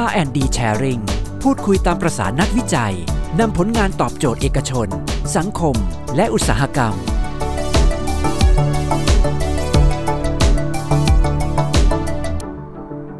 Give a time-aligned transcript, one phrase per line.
[0.00, 1.02] R&D Sharing
[1.42, 2.94] พูดคุยตามประสานักวิจัย
[3.40, 4.88] นำผลงานตอบโจทย์เอกชน
[5.36, 5.76] สังคม
[6.16, 6.96] และอุตสาหกรรม ส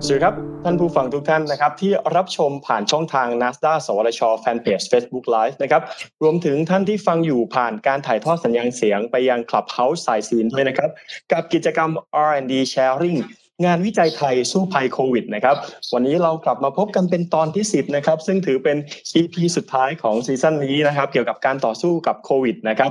[0.09, 5.83] วัสดีครับ ท่านผู้ฟังทุกท่านนะครับ ที่รับชมผ่านช่องทาง NASDA สวทชแฟนเพจ Facebook Live นะครับ
[6.23, 10.91] รวมถึงท่านที่ฟังอยู่ผ่านการถ่ายทอดสัญญาณเสียงไปยัง Clubhouse สายซีนด้วยนะครับ
[11.33, 11.91] กับกิจกรรม
[12.29, 13.21] R&D Sharing
[13.65, 15.57] งานวิจัยไทยสู้ภัยโควิดนะครับ
[15.95, 18.77] วันนี้เรากลับมาพบกันเป็นตอนที่ 10 นะครับ ซึ่งถือเป็น
[19.21, 22.91] EP สุดท้ายของซีซั่นนี้นะครับ เกี่ยวกับการต่อสู้กับโควิดนะครับ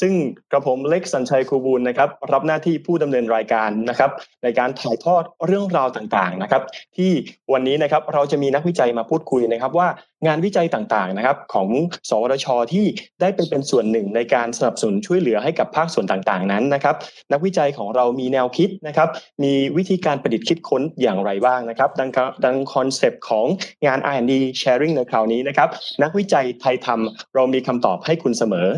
[0.00, 0.12] ซึ่ง
[0.52, 4.10] กระผมเล็กสัญชัยครูบูลนะครับ รับหน้าที่ผู้ดำเนินรายการนะครับ
[4.42, 6.62] ในการถ่ายทอดเรื่องราวต่างๆนะครับ
[6.96, 7.10] ที่
[7.52, 9.88] วันนี้นะครับเราจะมีนักวิจัยมาพูดคุยนะครับ ว่า
[10.26, 11.68] งานวิจัยต่างๆนะครับ ของ
[12.08, 12.84] สวทช ที่
[13.20, 16.94] ได้ไปเป็นส่วนหนึ่งในการสนับสนุนช่วยเหลือให้กับภาคส่วนต่างๆนั้นนะครับ
[17.32, 19.08] นักวิจัยของเรามีแนวคิดนะครับ
[19.42, 22.10] มีวิธีการประดิษฐ์คิดค้นอย่างไรบ้างนะครับ ดัง
[22.44, 23.46] ดังคอนเซปต์ของ
[23.86, 25.68] งาน R&D Sharing ในคราวนี้นะครับ
[26.02, 28.68] นักวิจัยไทยทำเรามีคำตอบให้คุณเสมอ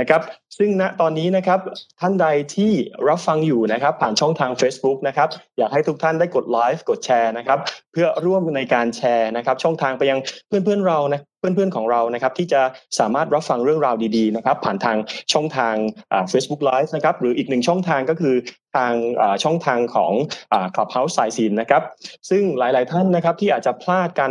[0.00, 0.20] นะครับ
[0.58, 1.60] ซึ่งณตอนนี้นะครับ
[2.00, 2.72] ท่านใดที่
[3.08, 7.58] รับฟังอยู่นะครับผ่านช่องทาง Facebook นะครับอยากให้ทุกท่านได้กดไลฟ์กดแชร์นะครับ
[7.92, 11.20] เพื่อร่วมในการแชร์นะครับช่องทางไปยังเพื่อนๆเรานะ
[11.54, 12.62] เพื่อนๆของเรานะครับที่จะ
[12.98, 14.96] สามารถรับฟังเรื่องราวดีๆนะครับผ่านทาง
[15.32, 15.74] ช่องทาง
[16.30, 18.34] Facebook Live นะครับหรืออีกหนึ่งช่องทางก็คือ
[18.76, 18.94] ทาง
[19.44, 20.12] ช่องทางของ
[20.74, 21.82] Clubhouse สายซีนนะครับ
[22.30, 24.30] ซึ่งหลายๆท่านนะครับที่อาจจะพลาดการ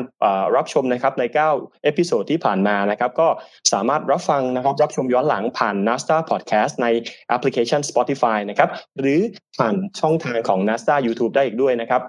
[0.55, 1.23] รับชมนะครับใน
[1.55, 3.27] 9 episode ที่ผ่านมานะครับก็
[3.73, 6.87] สามารถรับฟังนะครับรับชมย้อนหลังผ่าน n a s d a Podcast ใน
[7.29, 9.19] แอปพลิเคชัน Spotify นะครับหรือ
[9.57, 12.01] ผ่านช่องทางของ n a s d a YouTube ได้อีกด้วยนะครับ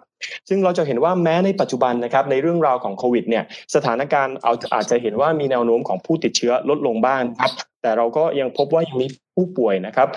[0.49, 10.09] ซึ่งเราจะเห็นว่าแม้ในปัจจุบันนะครับในเรื่องราวของโควิดเนี่ยสถานการณ์เอออาจจะเห็นว่ามีแนวโน้มของผู้ติดเชื้อลดลงบ้างครับแต่เราก็ยังพบว่ายังมีผู้ป่วยนะครับ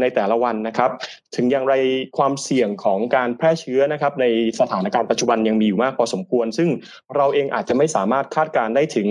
[0.00, 0.90] ในแต่ละวันนะครับ
[1.36, 1.74] ถึงอย่างไร
[2.18, 4.26] ความเสี่ยงของการแพร่เชื้อนะครับใน
[4.60, 6.68] สถานการณ์ปัจจุบันยังมีอยู่มากพอสมควร ซึ่ง
[7.16, 9.08] เราเองอาจจะไม่สามารถคาดการได้ถึง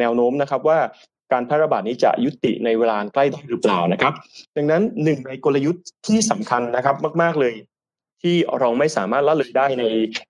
[0.00, 0.78] แนวโน้มนะครับว่า
[1.32, 4.12] การแพร่ระบาดนี้จะยุติในเวลาใกล้ได้หรือเปล่านะครับ
[4.56, 7.54] ดังนั้นหนึ่งในกลยุทธ์ที่สำคัญนะครับมาก ๆเลย
[8.22, 9.84] ที่เราไม่สามารถละเลยได้ใน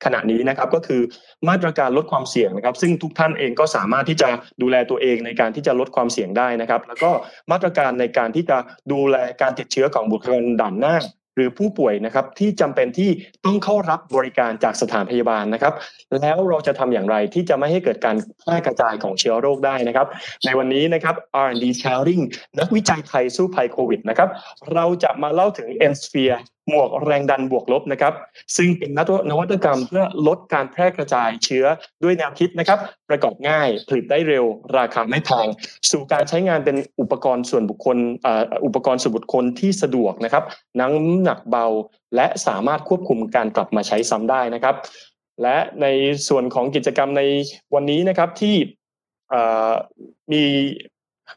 [0.04, 1.02] ขณะนี้นะครับก็คือ
[1.48, 4.28] มาตรการลดความเสี่ยงนะครับ ซึ่งทุกท่านเองก็สามารถที่จะ
[4.62, 7.10] ดูแลตัวเองในการที่จะลดความเสี่ยงได้นะครับ แล้วก็
[7.50, 8.58] มาตรการในการที่จะ
[8.92, 10.96] ดูแลการติดเชื้อของบุคลากรด่านหน้า
[11.36, 13.10] หรือผู้ป่วยนะครับที่จำเป็นที่
[13.44, 15.74] ต้องเข้ารับบริการจากสถานพยาบาลนะครับ
[16.20, 20.06] แล้วเราจะทำอย่างไรที่จะไม่ให้เกิดการแพร่กระจายของเชื้อโรคได้นะครับ
[20.44, 21.14] ในวันนี้นะครับ
[21.46, 22.22] R&D Sharing
[22.58, 24.28] นักวิจัยไทยสู้ภัยโควิดนะครับ
[24.74, 26.36] เราจะมาเล่าถึง e n s p h e r e
[26.68, 28.14] หมวกแรงดันบวกลบนะครับ
[28.56, 28.90] ซึ่งเป็น
[29.30, 31.64] นวัตกรรมเพื่อลดการแพร่กระจายเชื้อ
[32.02, 34.44] ด้วยแนวคิดนะครับ ประกอบง่ายผลิตได้เร็ว
[34.78, 35.46] ราคาไม่แพง
[35.90, 37.96] สู่การใช้งานเป็นอุปกรณ์ส่วนบุคคล
[38.64, 40.44] อุปกรณ์ส่วนบุคคลที่สะดวกนะครับ
[40.80, 41.66] น้ำหนักเบา
[42.16, 44.74] และสามารถควบคุมการกลับมาใช้ซ้ำได้นะครับ
[45.42, 45.86] และใน
[46.28, 47.22] ส่วนของกิจกรรมใน
[47.74, 48.56] วันนี้นะครับที่
[50.32, 50.42] มี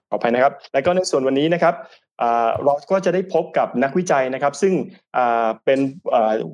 [0.09, 1.75] ขออภัยนะครับ และก็ในส่วนวันนี้นะครับ
[2.63, 4.73] เราก็จะได้พบกับนักวิจัยนะครับ ซึ่ง
[5.65, 5.79] เป็น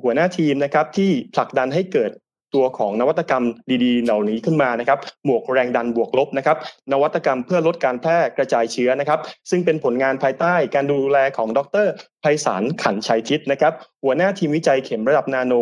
[0.02, 2.12] หัวหน้าทีมนะครับที่ผลักดันให้เกิด
[2.54, 3.44] ตัวของนวัตกรรม
[3.84, 6.56] ดีๆ เหล่านี้ขึ้นมานะครับหมวกแรงดันบวกลบนะครับ
[6.92, 9.20] นวัตกรรมเพื่อลดการแพร่กระจายเชื้อนะครับ
[9.50, 11.86] ซึ่งเป็นผลงานภายใต้การดูแลของดร
[12.20, 13.72] ไพศาลขันชัยทิศนะครับ
[14.04, 15.54] หัวหน้าทีมวิจัยเข็มระดับนาโน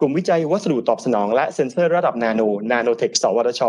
[0.00, 3.62] กลุ่มวิจัยวัสดุตอบสนองและเซ็นเซอร์ระดับนาโนนาโนเทคสวทช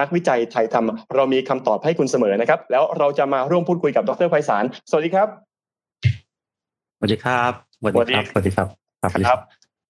[0.00, 5.28] นักวิจัยไทยทำเรามีคำตอบให้คุณเสมอนะครับ แล้วเราจะมาร่วมพูดคุยกับดรไพศาลสวัสดีครับ
[6.98, 8.68] สวัสดีครับสวัสดีครับสวัสดีครับ
[9.02, 9.38] ครับ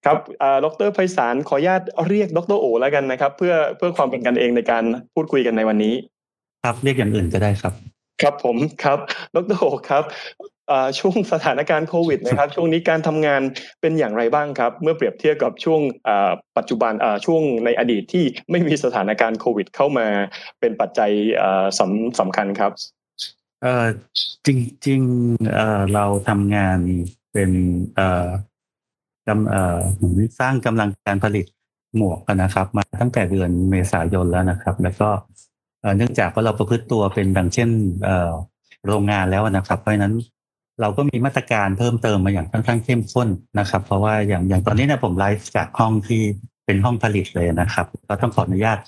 [0.05, 0.17] ครับ
[0.65, 4.85] ดรไพศาลขออนุญาตเรียกดรโอแล้วกันนะครับ เพื่อเพื่อความเป็นกันเองในการ
[5.15, 5.95] พูดคุยกันในวันนี้
[6.65, 7.73] ครับเรียกอย่างอื่นก็ได้ครับ
[8.23, 8.99] ครับผมครับ
[9.35, 10.05] ดรโอครับ
[10.99, 13.43] ช่วงสถานการณ์โควิดนะครับ ช่วงนี้การทำงาน
[13.81, 15.81] เป็นอย่างไรบ้างครับ เมื่อเปรียบเทียบกับช่วง
[16.57, 16.93] ปัจจุบัน
[17.27, 20.07] ช่วงในอดีตที่ไม่มีสถานการณ์โควิด เข้ามา
[20.61, 21.11] เป็นปัจจัย
[21.79, 22.73] สำสำคัญครับ
[23.63, 23.87] เออ
[24.47, 24.49] จ
[24.87, 26.79] ริงๆเออเราทำงาน
[27.33, 27.51] เป็น
[27.97, 28.29] เออ
[29.27, 29.79] กำเออ
[30.41, 31.47] สร้างกำลังการผลิต
[31.97, 35.09] หมวกนะครับ มาตั้งแต่เดือนเมษายนแล้วนะครับ แล้วก็
[35.97, 37.71] เนื่องจากว่าเราประพฤติตัวเป็นดังเช่น
[38.05, 38.33] เออ
[38.87, 40.15] โรงงานแล้วนะครับ เพราะฉะนั้น
[40.81, 43.29] เราก็มีมาตรการเพิ่มเติมมาอย่างค่อนข้างเข้มข้น
[43.59, 46.23] นะครับ เพราะว่าอย่างอย่างตอนนี้เนี่ยผมไลฟ์จากห้องที่
[46.67, 48.79] เป็นห้องผลิตเลยนะครับ ก็ต้องขออนุญาต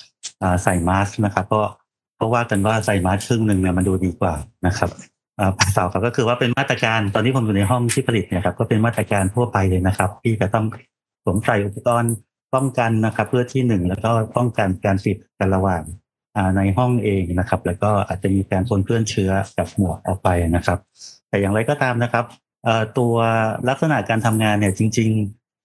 [0.62, 1.62] ใส่มาสก์นะครับเพราะ
[2.16, 4.34] เพราะว่ากันว่าใส่มาสก์ครึ่งหนึ่งเนี่ยมันดูดีกว่า
[4.66, 4.90] นะครับ
[5.58, 10.66] ภาษาครับก็คือว่าเป็นมาตรการตอนนี้ผมอยู่ในห้องที่ผลิตเนี่ยครับก็เป็นมาตรการทั่วไปเลยนะครับ ที่จะต้อง
[11.24, 12.12] สวมใส่อุปกรณ์
[12.54, 15.82] ป้องกันนะครับ เพื่อที่หนึ่งแล้วก็ป้องกันการติดกันระหว่าง
[16.56, 20.78] ในห้องเองนะครับ แล้วก็อาจจะมีการปนเปื้อนเชื้อกับหมวกออกไปนะครับ
[21.30, 22.24] แต่อย่างไรก็ตามนะครับ
[22.98, 23.14] ตัว
[23.68, 25.10] ลักษณะการทำงานเนี่ยจริง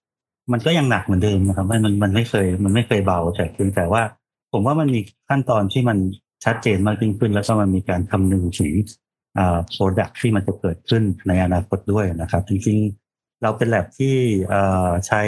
[0.00, 4.02] ๆ มันก็ยังหนักเหมือนเดิมนะครับมันมันไม่เคย มันไม่เคยเบาแต่เพียงแต่ว่า
[4.52, 5.98] ผมว่ามันมีขั้นตอนที่มัน
[6.44, 8.72] ชัดเจนมากยิ่งขึ้น แล้วก็มันมีการคำนึงถึง
[9.38, 14.14] อ่าโปรดักที่มันจะเกิดขึ้นในอนาคตด้วยนะครับ จริงๆ เราเป็นแลบที่
[15.06, 15.22] ใช้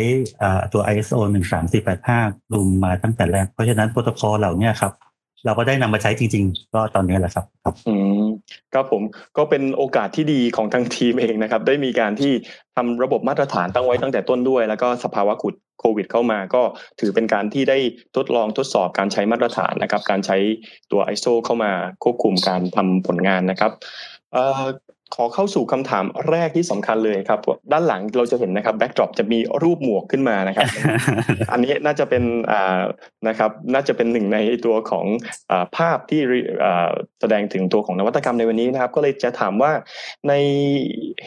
[0.72, 1.18] ตัว ISO
[1.86, 4.92] 13485รุมมาตั้งแต่แรก เพราะฉะนั้นโปรโตคอลเหล่านี้ครับ
[5.44, 8.24] เราก็ได้นำมาใช้จริง ๆ ก็ตอนนี้แหละครับ ครับอืม
[8.74, 9.02] ครับผม
[9.36, 12.32] ก็เป็นโอกาสที่ดีของทางทีมเองนะครับ ได้มีการที่
[12.76, 16.62] ทำระบบมาตรฐานตั้งไว้ตั้งแต่ต้นด้วย แล้วก็สภาวะขุดโควิด เข้ามาก็
[17.00, 17.78] ถือเป็นการที่ได้
[18.16, 20.36] ทดลองทดสอบการใช้มาตรฐานนะครับ การใช้
[20.92, 23.72] ตัว ISO เข้ามาควบคุมการทำผลงานนะครับ
[25.14, 27.40] ขอเข้าสู่คำถามแรกที่สำคัญเลยครับ
[27.72, 30.66] ด้านหลังเราจะเห็นนะครับแบ็กดรอปจะมีรูปหมวกขึ้นมานะครับ
[31.52, 32.22] อันนี้น่าจะเป็น
[33.28, 35.06] นะครับน่าจะเป็นหนึ่งในตัวของ
[35.76, 36.20] ภาพที่
[37.20, 39.72] แสดงถึงตัวของนวัตกรรมในวันนี้นะครับ ก็เลยจะถามว่า
[40.28, 40.32] ใน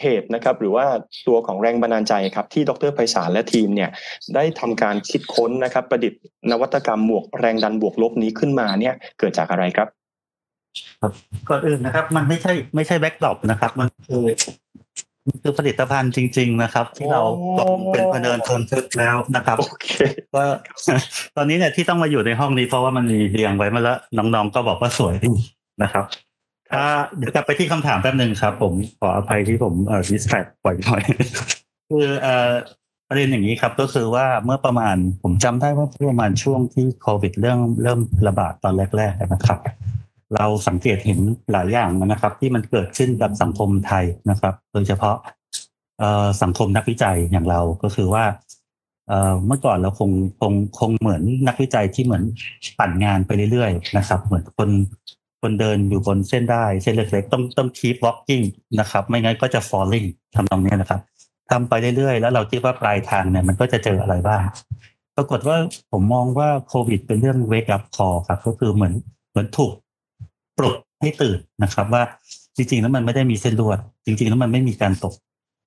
[0.00, 0.86] เหตุนะครับ หรือว่า
[1.28, 3.90] ตัวของแรงบันดาลใจครับ ที่ดรไพศาลและทีมเนี่ย
[4.34, 6.20] ได้ทำการคิดค้นนะครับ ประดิษฐ์
[6.50, 10.01] นวัตกรรมหมวกแรงดันบวกลบนี้ขึ้นมาเนี่ยเกิดจากอะไรครับครับ
[11.48, 14.24] ก่อนอื่นนะครับ มันไม่ใช่ไม่ใช่แบ็กดรอปนะครับ มันคือ
[15.42, 17.22] คือผลิตภัณฑ์จริง ๆ นะครับ ที่เรา
[17.92, 19.58] เป็นพเนินทนทึกแล้วนะครับ
[20.34, 20.44] ก็
[21.36, 25.32] ตอนนี้เนี่ยที่ต้องมาอยู่ในห้องนี้เพราะว่ามันมีเรียงไว้มาแล้วน้องๆก็บอกว่าสวยดี
[25.82, 26.04] นะครับ
[26.72, 26.84] ถ้า
[27.16, 31.02] เดี๋ยวกลับไปที่คำถามแป๊บหนึ่งครับ ผมขออภัยที่ผมเอ่อดิสแทรกบ่อยหน่อย
[31.90, 32.50] คือเอ่อ
[33.08, 39.58] ประเด็นอย่างนี้ครับ ก็คือว่าเมื่อประมาณผมจำได้ว่าประมาณช่วงที่โควิดเริ่มเริ่มระบาดตอนแรก ๆ นะครับ
[40.36, 41.18] เราสังเกตเห็น
[41.52, 45.16] หลายอย่างนะครับ ที่มันเกิดขึ้นกับสังคมไทยนะครับ โดยเฉพาะ
[46.42, 48.24] สังคมนักวิจัยอย่างเราก็คือว่า
[49.46, 52.24] เมื่อก่อนเราคงคงคงเหมือนนักวิจัยที่เหมือน
[52.78, 54.70] ปั่นงานไปเรื่อยๆนะครับ เหมือนคน
[55.40, 58.44] คนเดินอยู่บนเส้นได้เส้นเล็กๆต้องต้อง keep walking
[58.80, 61.00] นะครับ ไม่งั้นก็จะ falling ทำตรงนี้นะครับ
[61.50, 64.42] ทำไปเรื่อยๆ แล้วเราคิดว่าปลายทางเนี่ยมันก็จะเจออะไรบ้าง
[65.16, 65.56] ปรากฏว่า
[65.92, 68.94] ผมมองว่าโควิดเป็นเรื่อง wake up call ครับ ก็คือเหมือน
[69.30, 69.72] เหมือนถูก
[70.58, 72.02] ปลุกให้ตื่นนะครับ ว่า
[72.56, 75.14] จริง ๆ แล้วมันไม่ได้มีเส้นลวด จริง ๆ แล้วมันไม่มีการตก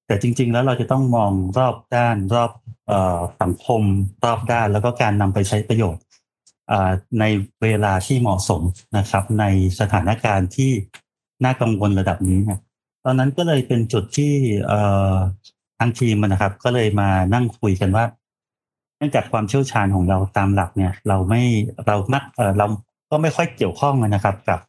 [0.08, 2.52] แต่จริง ๆ แล้วเราจะต้องมองรอบด้านรอบ
[3.42, 3.82] สังคม
[4.26, 6.04] รอบด้าน แล้วก็การนำไปใช้ประโยชน์
[7.20, 7.24] ใน
[7.64, 8.62] เวลาที่เหมาะสม
[8.98, 9.46] นะครับ ใน
[9.80, 10.72] สถานการณ์ที่
[11.44, 12.60] น่ากังวลระดับนี้เนี่ย
[13.04, 14.34] ตอนนั้นก็เลยเป็นจุดที่
[15.80, 18.06] ทางทีมนะครับ ก็เลยมานั่งคุยกันว่า
[18.98, 21.42] เนื่องจากความเชี่ยวชาญของเราตามหลักเนี่ย เราไม่
[21.88, 22.24] เรามัก
[22.58, 22.66] เรา
[23.10, 24.60] ก็ไม่ค่อยเกี่ยวข้องนะครับ กับ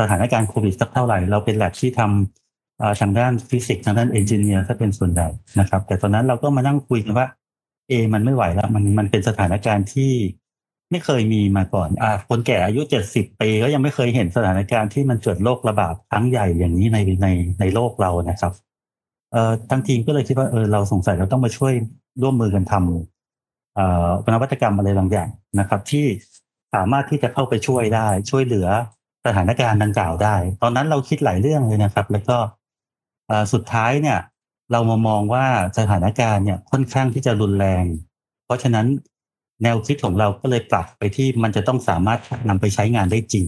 [0.00, 5.28] สถานการณ์โควิดสักเท่าไหร่ เราเป็นแลบที่ทำทางด้านฟิสิกส์ทางด้านเอนจิเนียร์ถ้าเป็นส่วนใหญ่
[5.60, 7.26] นะครับ แต่ตอนนั้นเราก็มานั่งคุยกันว่า
[7.88, 10.12] เอ มันไม่ไหวแล้วมันมันเป็นสถานการณ์ที่
[10.90, 17.26] ไม่เคยมีมาก่อนอ่าคนแก่อายุเจ็ดสิบปีก็ยังไม่เคยเห็นสถานการณ์ที่มันเกิดโรคระบาดครั้งใหญ่อย่างนี้ในใน
[17.60, 18.52] ในโลกเรานะครับ
[19.32, 21.72] เอ่อทั้งทีมก็เลยคิดว่าเออเราสงสัยเราต้องมาช่วย
[22.22, 25.28] ร่วมมือกันทำเอ่อนวัตกรรมอะไรบางอย่าง
[25.60, 26.04] นะครับ ที่
[26.76, 28.68] สามารถที่จะเข้าไปช่วยได้ ช่วยเหลือ
[29.26, 32.36] สถานการณ์ดังกล่าวได้ ตอนนั้นเราคิดหลายเรื่องเลยนะครับ แล้วก็
[33.52, 34.18] สุดท้ายเนี่ย
[34.72, 35.46] เรามามองว่า
[35.78, 37.84] สถานการณ์เนี่ยค่อนข้างที่จะรุนแรง
[38.44, 38.86] เพราะฉะนั้น
[39.62, 43.46] แนวคิดของเราก็เลยปรับไปที่มันจะต้องสามารถนำไปใช้งานได้จริง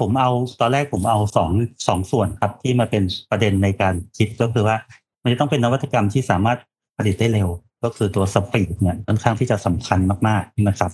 [0.00, 0.30] ผมเอา
[0.60, 1.50] ตอนแรกผมเอาสอง
[1.88, 4.76] สองส่วนครับที่มาเป็นประเด็นในการคิดก็คือว่า
[5.22, 6.58] มันจะต้องเป็นนวัตกรรมที่สามารถ
[6.96, 7.48] ผลิตได้เร็ว
[7.82, 9.98] ก็คือตัว speed เนี่ยค่อนข้างที่จะสำคัญ
[10.28, 10.90] มากๆนะครับ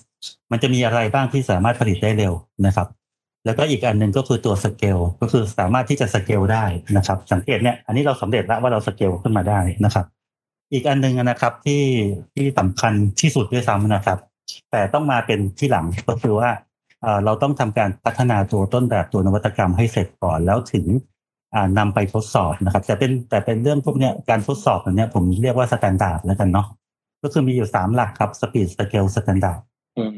[0.51, 2.33] มันจะมีอะไรบ้างที่สามารถผลิตได้เร็ว
[2.67, 2.89] นะครับ
[3.45, 6.65] แล้วก็อีกอันหนึ่งก็คือตัวสเกลก็คือสามารถที่จะสเกลได้
[6.97, 10.07] นะครับ สังเกตเนี่ยอันนี้เราสำเร็จแล้วว่าเราสเกลขึ้นมาได้นะครับ
[10.73, 11.83] อีกอันหนึ่งนะครับที่
[12.35, 14.19] ที่สำคัญที่สุดด้วยซ้ำนะครับ
[14.71, 16.51] แต่ต้องมาเป็นที่หลังก็คือว่า
[17.25, 20.87] เราต้องทำการพัฒนาตัวต้นแบบตัวนวัตกรรมให้เสร็จก่อนแล้วถึง
[21.79, 26.67] นำไปทดสอบนะครับ แต่เป็นแต่เป็นเรื่องพวกนี้การทดสอบแบบนี้ผมเรียกว่า standard แล้วกันเนาะ
[27.23, 29.61] ก็คือมีอยู่สามหลักครับ speed scale standard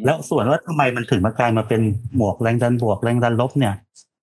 [0.04, 1.82] แล้วส่วนว่าทำไมมันถึงมากลายมาเป็น
[2.16, 3.74] หมวกแรงดันบวกแรงดันลบเนี่ย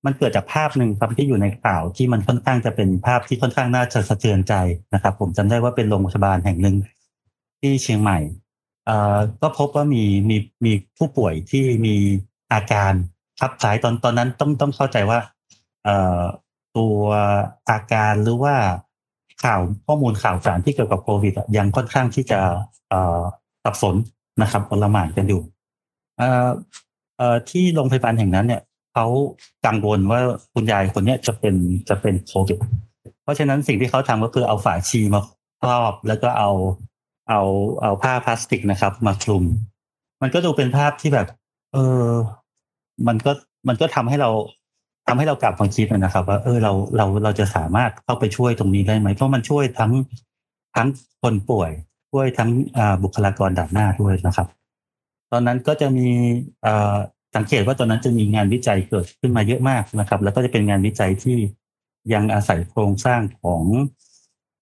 [0.05, 4.53] มันเกิดจากภาพหนึ่งครับที่อยู่ในข่าวที่มันค่อนข้างจะเป็นภาพที่ค่อนข้างน่าจะสะเทือนใจ
[4.93, 6.75] นะครับ ผมจำได้ว่าเป็นโรงพยาบาลแห่งหนึ่ง
[7.61, 8.19] ที่เชียงใหม่
[8.85, 11.95] เอ่อก็พบว่ามีมีมีผู้ป่วยที่มี
[12.53, 12.93] อาการ
[13.39, 15.19] ทับสายตอนตอนนั้นต้องต้องเข้าใจว่า
[15.85, 16.21] เอ่อ
[16.77, 16.99] ตัว
[17.69, 18.55] อาการหรือว่า
[19.43, 22.39] ข่าวข้อมูลข่าวสารที่เกี่ยวกับโควิดยังค่อนข้างที่จะ
[23.63, 23.95] สับสน
[24.41, 25.41] นะครับคนละหมานกันอยู่
[27.49, 28.61] ที่โรงพยาบาลแห่งนั้นเนี่ย
[28.93, 29.05] เขา
[29.65, 30.21] กังวลว่า
[30.53, 31.55] คุณยายคนนี้จะเป็น
[31.89, 32.57] จะเป็นโควิด
[33.23, 35.21] เพราะฉะนั้นสิ่งที่เขาทำก็คือเอาฝาชีมา
[35.61, 36.51] ครอบแล้วก็เอา
[37.29, 37.41] เอา
[37.81, 39.43] เอาผ้าพลาสติกนะครับ มาคลุม
[40.21, 41.27] มันก็ดูเป็นภาพที่แบบ
[41.73, 42.07] เออ
[43.07, 43.31] มันก็
[43.67, 44.29] มันก็ทำให้เรา
[45.07, 49.91] ทำให้เรากลับมาคิดนะครับ ว่าเออเราเราเราจะสามารถเข้าไปช่วยตรงนี้ได้ไหมเพราะมันช่วยทั้ง
[50.75, 50.87] ทั้ง
[51.21, 51.71] คนป่วย
[52.11, 52.49] ช่วยทั้ง
[53.03, 54.47] บุคลากรด่านหน้าด้วยนะครับ
[55.31, 56.07] ตอนนั้นก็จะมี
[57.35, 61.37] สังเกตว่าตอนนั้นจะมีงานวิจัยเกิดขึ้นมาเยอะมากนะครับ แล้วก็จะเป็นงานวิจัยที่
[62.13, 63.63] ยังอาศัยโครงสร้างของ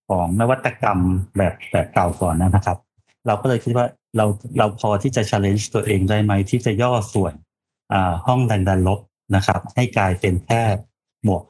[0.09, 0.99] ของนวัตกรรม
[1.37, 2.77] แบบแบบเก่าก่อนนะครับ
[3.27, 3.85] เราก็เลยคิดว่า
[4.17, 4.25] เรา
[4.57, 7.33] เราพอที่จะ challenge ตัวเองได้ไหมที่จะย่อส่วน
[8.27, 8.99] ห้องแรงดันลบ
[9.35, 10.61] นะครับ ให้กลายเป็นแค่
[11.23, 11.43] หมวก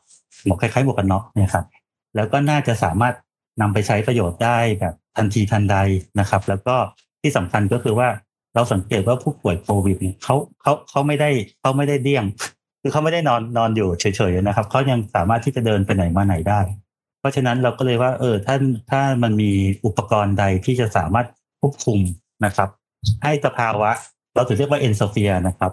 [0.46, 1.65] หมวกคล้ายๆหมวกกันน็อกนะครับ
[2.15, 3.15] แล้วก็น่าจะสามารถ
[3.62, 5.77] นำไปใช้ประโยชน์ได้แบบทันทีทันใด
[6.20, 6.75] นะครับ แล้วก็
[7.22, 8.10] ที่สำคัญก็คือว่า
[8.55, 11.29] เราสังเกตว่าผู้ป่วยโควิดเนี่ยเขาเขาเขาไม่ได้
[11.62, 12.25] เขาไม่ได้เดี่ยง
[12.82, 16.62] คือเขาไม่ได้นอนนอนอยู่เฉยๆนะครับเขายังสามารถที่จะเดินไปไหนมาไหนได้
[17.20, 18.55] เพราะฉะนั้นเราก็เลยว่า เออถ้า
[18.91, 19.51] ถ้ามันมี
[19.86, 21.27] อุปกรณ์ใดที่จะสามารถ
[21.62, 22.00] ควบคุม
[22.46, 22.70] นะครับ
[23.24, 23.91] ให้สภาวะ
[24.36, 25.72] เราถือเรียกว่า nSPHERE นะครับ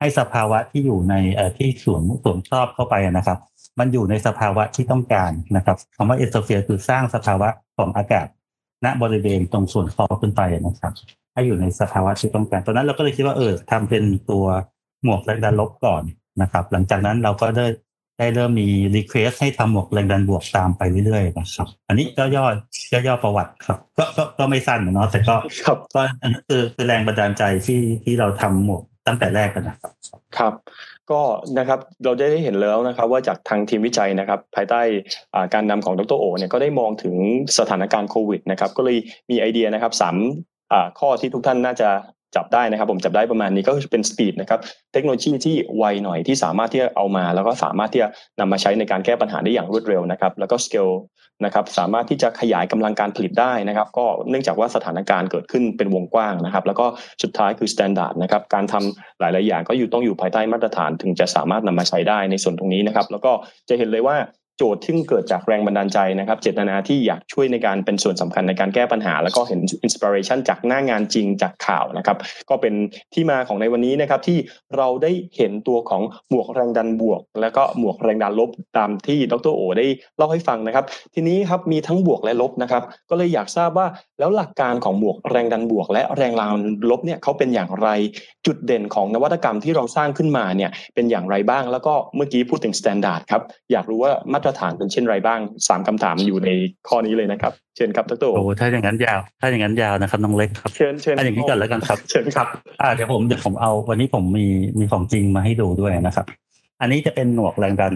[0.00, 3.38] ให้สภาวะที่อยู่ในเอ่อที่สวมสวมครอบเข้าไปนะครับ
[3.78, 8.26] มันอยู่ในสภาวะที่ต้องการนะครับคำว่า nSPHERE คือสร้างสภาวะของอากาศ
[8.84, 10.92] ณบริเวณตรงส่วนคอขึ้นไปนะครับ
[11.32, 14.44] ให้อยู่ในสภาวะที่ต้องการตอนนั้นเราก็เลยคิดว่าเออทำเป็นตัว
[15.04, 16.02] หมวกแรงดันลบก่อน
[16.42, 17.66] นะครับ หลังจากนั้นเราก็ได้
[18.18, 22.46] ได้เริ่มมี request ให้ทำหมวกแรงดันบวกตามไปเรื่อยๆนะครับ อันนี้ก็ย่อ
[22.92, 25.34] ย่อย่อประวัติครับ ก็ก็ก็ไม่สั้นเนาะแต่ก็
[25.94, 29.92] ก็อันนี้คือคือแรงบันดาลใจที่ที่เราทำหมวก ตั้งแต่แรกกันนะครับ
[30.38, 30.54] ครับ
[31.10, 31.20] ก็
[31.58, 34.80] นะครับเราได้เห็นแล้วนะครับ ว่าจากทางทีมวิจัยนะครับ ภายใต้
[35.54, 37.14] การนำของดรโอเนี่ยก็ได้มองถึง
[37.58, 38.96] สถานการณ์โควิดนะครับ ก็เลย
[39.30, 40.16] มีไอเดียนะครับสาม
[40.98, 41.88] ข้อที่ทุกท่านน่าจะ
[42.36, 44.60] จับได้นะครับผมจับได้ประมาณนี้ก็เป็น speed นะครับ
[44.92, 48.08] เทคโนโลยีที่ไวหน่อยที่สามารถที่จะเอามา แล้วก็สามารถที่จะ
[48.40, 50.88] นำมาใช้ในการแก้ปัญหาได้อย่างรวดเร็วนะครับ แล้วก็สเกล
[51.44, 56.86] นะครับสามารถที่จะขยายกำลังการผลิตได้นะครับ ก็เนื่องจากว่าสถานการณ์เกิดขึ้นเป็นวงกว้างนะครับ แล้วก็
[57.22, 63.32] สุดท้ายคือ standard นะครับการทำหลาย ๆ อย่างก็อยู่ต้องอยู่ภายใต้มาตรฐานถึงจะสามารถนำมาใช้ได้ในส่วนตรงนี้นะครับ แล้วก็
[63.68, 64.16] จะเห็นเลยว่า
[64.56, 72.16] โจทย์ที่เกิดจากแรงบันดาลใจนะครับ เจตนาที่อยากช่วยในการเป็นส่วนสำคัญในการแก้ปัญหา แล้วก็เห็น inspiration จากหน้างานจริงจากข่าวนะครับ
[72.50, 72.74] ก็เป็น
[73.14, 74.38] ที่มาของในวันนี้นะครับที่
[74.76, 79.86] เราได้เห็นตัวของหมวกแรงดันบวก แล้วก็หมวกแรงดันลบตามที่ดรโอได้
[80.16, 80.84] เล่าให้ฟังนะครับ
[81.14, 83.86] ทีนี้ครับมีทั้งบวกและลบนะครับ ก็เลยอยากทราบว่า
[84.18, 86.52] แล้วหลักการของหมวกแรงดันบวก และแรงดัน
[86.90, 87.88] ลบเนี่ยเขาเป็นอย่างไร
[88.46, 96.48] จุดเด่นของนวัตกรรมที่เราสร้างขึ้นมาเนี่ยเป็นอย่างไรบ้าง แล้วก็เมื่อกี้พูดถึงมาตรฐานครับ อยากรู้ว่ามาตรฐานเป็นเช่นไรบ้างสามคำถามอยู่ใน
[96.88, 102.46] ข้อนี้เลยนะครับ เชิญครับดรโอ้ถ้าอย่างนั้นยาว ถ้าอย่างนั้นยาวนะครับน้องเล็กครับเชิญเชิญอย่างนี้ก่อนแล้วกันครับเชิญครับ
[102.82, 104.46] อ่าเดี๋ยวผมเดี๋ยวผมเอาวันนี้ผมมี
[104.78, 106.26] มีของจริงมาให้ดูด้วยนะครับ
[106.80, 107.94] อันนี้จะเป็นหนวกแรงดัน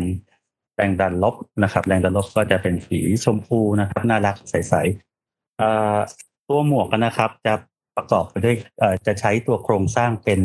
[0.76, 5.98] แรงดันลบนะครับ แรงดันลบก็จะเป็นสีชมพูนะครับน่ารักใสๆอ่า
[6.48, 7.54] ตัวหมวกนะครับ จะ
[7.96, 10.40] ประกอบไปด้วยเอ่อจะใช้ตัวโครงสร้างเป็น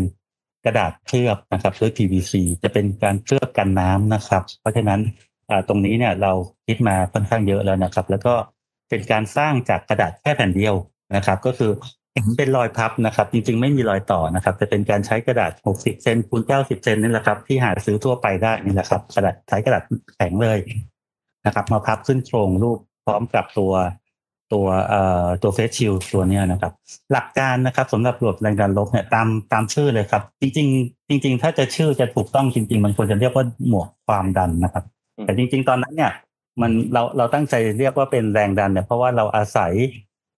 [0.66, 2.34] กระดาษเคลือบนะครับด้วย PVC
[2.64, 5.00] จะเป็นการเคลือบกันน้ำนะครับ เพราะฉะนั้น
[5.68, 6.32] ตรงนี้เนี่ยเรา
[6.68, 8.34] คิดมาค่อนข้างเยอะแล้วนะครับ แล้วก็
[8.90, 10.76] เป็นการสร้างจากกระดาษแค่แผ่นเดียว
[11.16, 11.72] นะครับ ก็คือ
[12.14, 19.84] เห็นเป็นรอยพับนะครับ จริงๆ ไม่มีรอยต่อนะครับจะเป็นการใช้กระดาษ 60 เซนคูณ 90 เซนนี่แหละครับ ที่หาซื้อทั่วไปได้นี่แหละครับ กระดาษใช้กระดาษ
[20.16, 20.58] แข็งเลย
[21.46, 23.74] นะครับ มาพับขึ้นโครงรูปพร้อมกับตัว
[24.54, 26.74] ตัวเอ่อตัวเฟสชิลตัวเนี้ยนะครับ
[27.12, 34.84] หลักการนะครับสำหรับหลบแรงดันลบเนี่ยตามตามชื่อเลยครับ จริง ๆ จริง ๆ ถ้าจะชื่อจะถูกต้องจริง ๆ มันควรจะเรียกว่าหมวกความดันนะครับ
[35.24, 36.12] แต่จริง ๆ ตอนนั้นเนี่ย
[36.62, 39.74] มันเราเราตั้งใจเรียกว่าเป็นแรงดันเนี่ยเพราะว่าเราอาศัย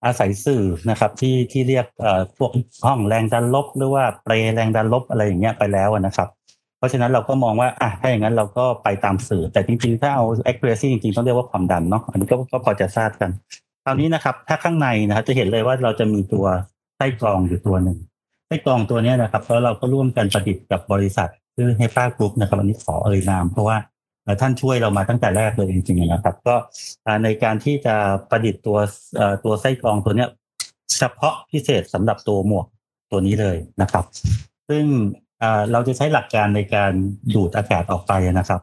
[0.05, 2.51] อาศัยสื่อนะครับ ที่ที่เรียกเอ่อพวก
[2.85, 6.29] ห้องแรงดันลบ หรือว่าเปรแรงดันลบอะไรอย่างเงี้ยไปแล้วนะครับ
[6.77, 13.31] เพราะฉะนั้นเราก็มองว่าอะถ้าอย่างนั้นเราก็ไปตามสื่อ แต่จริง ๆ ถ้าเอา accuracy จริง ๆ ต้องเรียกว่าความดันเนาะอันนี้ก็ก็พอจะทราบกัน
[13.83, 16.45] คราวนี้นะครับ ถ้าข้างในนะครับจะเห็นเลยว่าเราจะมีตัว
[16.97, 17.97] ไส้กรองอยู่ตัวหนึ่ง
[18.47, 23.77] ไส้กรองตัวนี้นะครับแล้วเราก็ร่วมกันประดิษฐ์กับบริษัทชื่อเฮป้ากรุ๊ปนะครับอันนี้ขอเอ่ยนามเพราะว่า
[24.41, 26.55] ท่านช่วยเรามาตั้งแต่แรกเลยจริงๆนะครับ ก็
[27.23, 27.95] ในการที่จะ
[28.29, 28.77] ประดิษฐ์ตัว
[29.43, 30.29] ตัวไส้กรองตัวเนี้ย
[30.97, 32.65] เฉพาะพิเศษสำหรับตัวหมวก
[33.11, 34.05] ตัวนี้เลยนะครับ
[34.69, 34.85] ซึ่ง
[35.71, 36.91] เราจะใช้หลักการในการ
[37.35, 38.61] ดูดอากาศออกไปนะครับ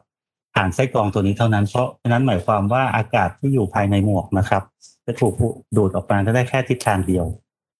[0.55, 4.63] ผ่านไส้กรองตัวนี้เท่านั้นเพราะฉะนั้นหมายความว่าอากาศที่อยู่ภายในหมวกนะครับ
[5.05, 5.33] จะถูก
[5.77, 7.25] ดูดออกมาได้แค่ทิศทางเดียว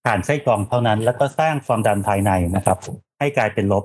[0.06, 2.78] ผ่านไส้กรองเท่านั้น แล้วก็สร้างความดันภายในนะครับ
[3.20, 3.84] ให้กลายเป็นลบ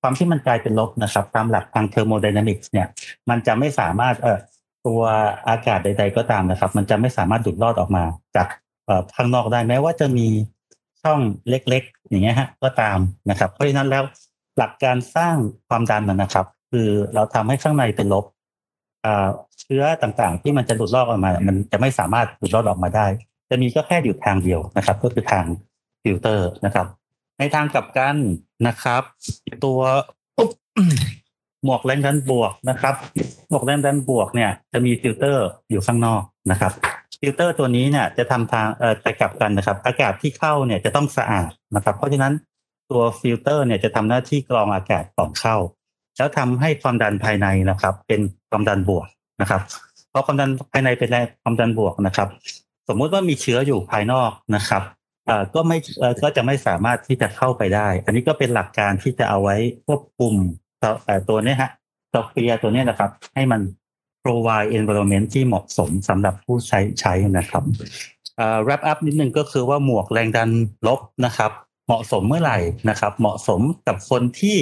[0.00, 2.88] ความที่มันกลายเป็นลบนะครับ ตามหลักทางเทอร์โมไดนามิกส์เนี่ย
[3.28, 4.38] มันจะไม่สามารถเอ่อ
[4.86, 5.02] ตัว
[5.48, 8.04] อากาศใด ๆ ก็ตามนะครับ มันจะไม่สามารถดูดลอดออกมา
[8.36, 8.48] จาก
[8.86, 10.26] เอ่อข้างนอกได้แม้ว่าจะมี
[11.02, 12.98] ช่องเล็ก ๆ อย่างเงี้ยฮะก็ตาม
[13.30, 14.02] นะครับ เพราะฉะนั้นแล้ว
[14.58, 15.36] หลักการสร้าง
[15.68, 18.24] ความดันนะครับ คือเราทำให้ข้างในเป็นลบ
[19.60, 23.06] เชื้อต่างๆ ที่มันจะดูดลอดออกมา มันจะไม่สามารถดูดลอดออกมาได้
[23.50, 25.44] จะมีก็แค่อยู่ทางเดียวนะครับ ก็คือทาง
[26.02, 26.86] ฟิลเตอร์นะครับ
[27.38, 28.16] ในทางกลับกัน
[28.66, 29.02] นะครับ
[29.64, 29.80] ตัว
[31.64, 32.94] หมวกแรงดันบวกนะครับ
[33.48, 36.72] หมวกแรงดันบวกเนี่ย จะมีฟิลเตอร์อยู่ข้างนอกนะครับ
[37.20, 42.32] ฟิลเตอร์ตัวนี้เนี่ยจะทำทางเอ่อไปกลับกันนะครับ อากาศที่เข้าเนี่ยจะต้องสะอาดนะครับ เพราะฉะนั้น
[42.90, 45.56] ตัวฟิลเตอร์เนี่ยจะทำหน้าที่กรองอากาศก่อนเข้า
[46.16, 48.20] แล้วทำให้ความดันภายในนะครับ เป็น
[48.50, 49.06] ความดันบวก
[49.40, 49.60] นะครับ
[50.10, 51.08] เพราะความดันภายในเป็น
[51.42, 52.28] ความดันบวกนะครับ
[52.88, 54.82] สมมุติว่ามีเชื้ออยู่ภายนอกนะครับ
[55.54, 55.78] ก็ไม่
[56.22, 59.56] ก็จะไม่สามารถที่จะเข้าไปได้ อันนี้ก็เป็นหลักการที่จะเอาไว้
[59.86, 60.34] ควบคุม
[60.82, 61.70] ตัวเอ่อตัวนี้ฮะ
[62.12, 63.60] ซอฟต์แวร์ตัวนี้นะครับ ให้มัน
[64.24, 67.64] provide environment ที่เหมาะสมสำหรับผู้ใช้ใช้นะครับ
[68.66, 70.50] wrap up นิดนึงก็คือว่าหมวกแรงดัน
[70.86, 71.52] ลบนะครับ
[71.86, 74.58] เหมาะสมเมื่อไหร่นะครับ เหมาะสมกับคนที่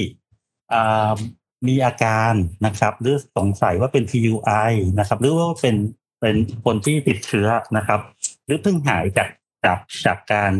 [1.68, 2.34] มีอาการ
[2.66, 5.76] นะครับ หรือสงสัยว่าเป็น PUI นะครับ หรือว่าเป็น
[6.20, 8.00] เป็นคนที่ติดเชื้อนะครับ
[8.44, 9.28] หรือเพิ่งหายจาก
[9.64, 10.52] จากจากการ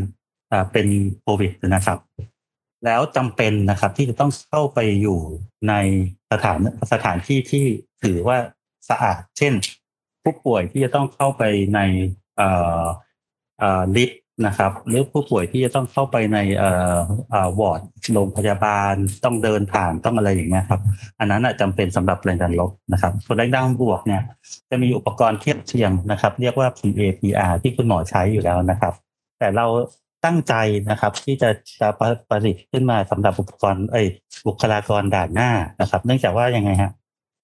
[0.73, 0.87] เป็น
[1.21, 1.99] โควิดนะครับ
[2.85, 5.19] แล้วจำเป็นนะครับที่จะต้องเข้าไปอยู่
[5.69, 5.75] ใน
[6.31, 6.59] สถาน
[6.93, 7.65] สถานที่ที่
[8.03, 8.39] ถือว่า
[8.89, 9.53] สะอาด เช่น
[10.23, 11.43] ผู้ป่วยที่จะต้องเข้าไป
[11.75, 11.81] ใน
[12.41, 12.49] อ่
[12.83, 12.85] อ
[13.59, 16.99] เอ่อลิฟต์ นะครับ หรือผู้ป่วยที่จะต้องเข้าไปในเอ่อ
[17.31, 17.81] เอ่อวอร์ด
[18.13, 20.81] โรงพยาบาลต้องเดินผ่านต้องอะไรอย่างเงี้ยครับ
[21.19, 24.23] อันนั้นน่ะจำเป็นสำหรับแรงดันลบนะครับ ส่วนแรงดันบวกเนี่ย
[24.71, 28.93] จะมีอุปกรณ์เทียบเทียมนะครับ เรียกว่า PAPR ที่คุณหมอใช้อยู่แล้วนะครับ
[29.39, 29.67] แต่เรา
[30.25, 30.55] ตั้งใจ
[30.91, 31.51] นะครับ ที่จะ
[31.81, 31.89] จะ
[32.31, 34.03] ผลิตขึ้นมาสำหรับอุปกรณ์เอ้
[34.47, 35.51] บุคลากรด่านหน้า
[35.81, 36.93] นะครับ เนื่องจากว่ายังไงฮะ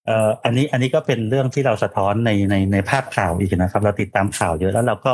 [0.07, 5.13] เอ่ออันนี้อันนี้ก็เป็นเรื่องที่เราสะท้อนในในในภาพข่าวอีกนะครับ เราติดตามข่าวเยอะแล้วเราก็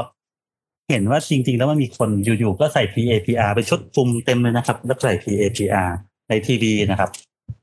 [0.90, 5.88] เห็นว่าจริงๆ แล้วมันมีคนอยู่ๆ ก็ใส่ PAPR ไปชุดคลุมเต็มเลยนะครับ แล้วใส่ PAPR
[6.28, 7.10] ในทีวีนะครับ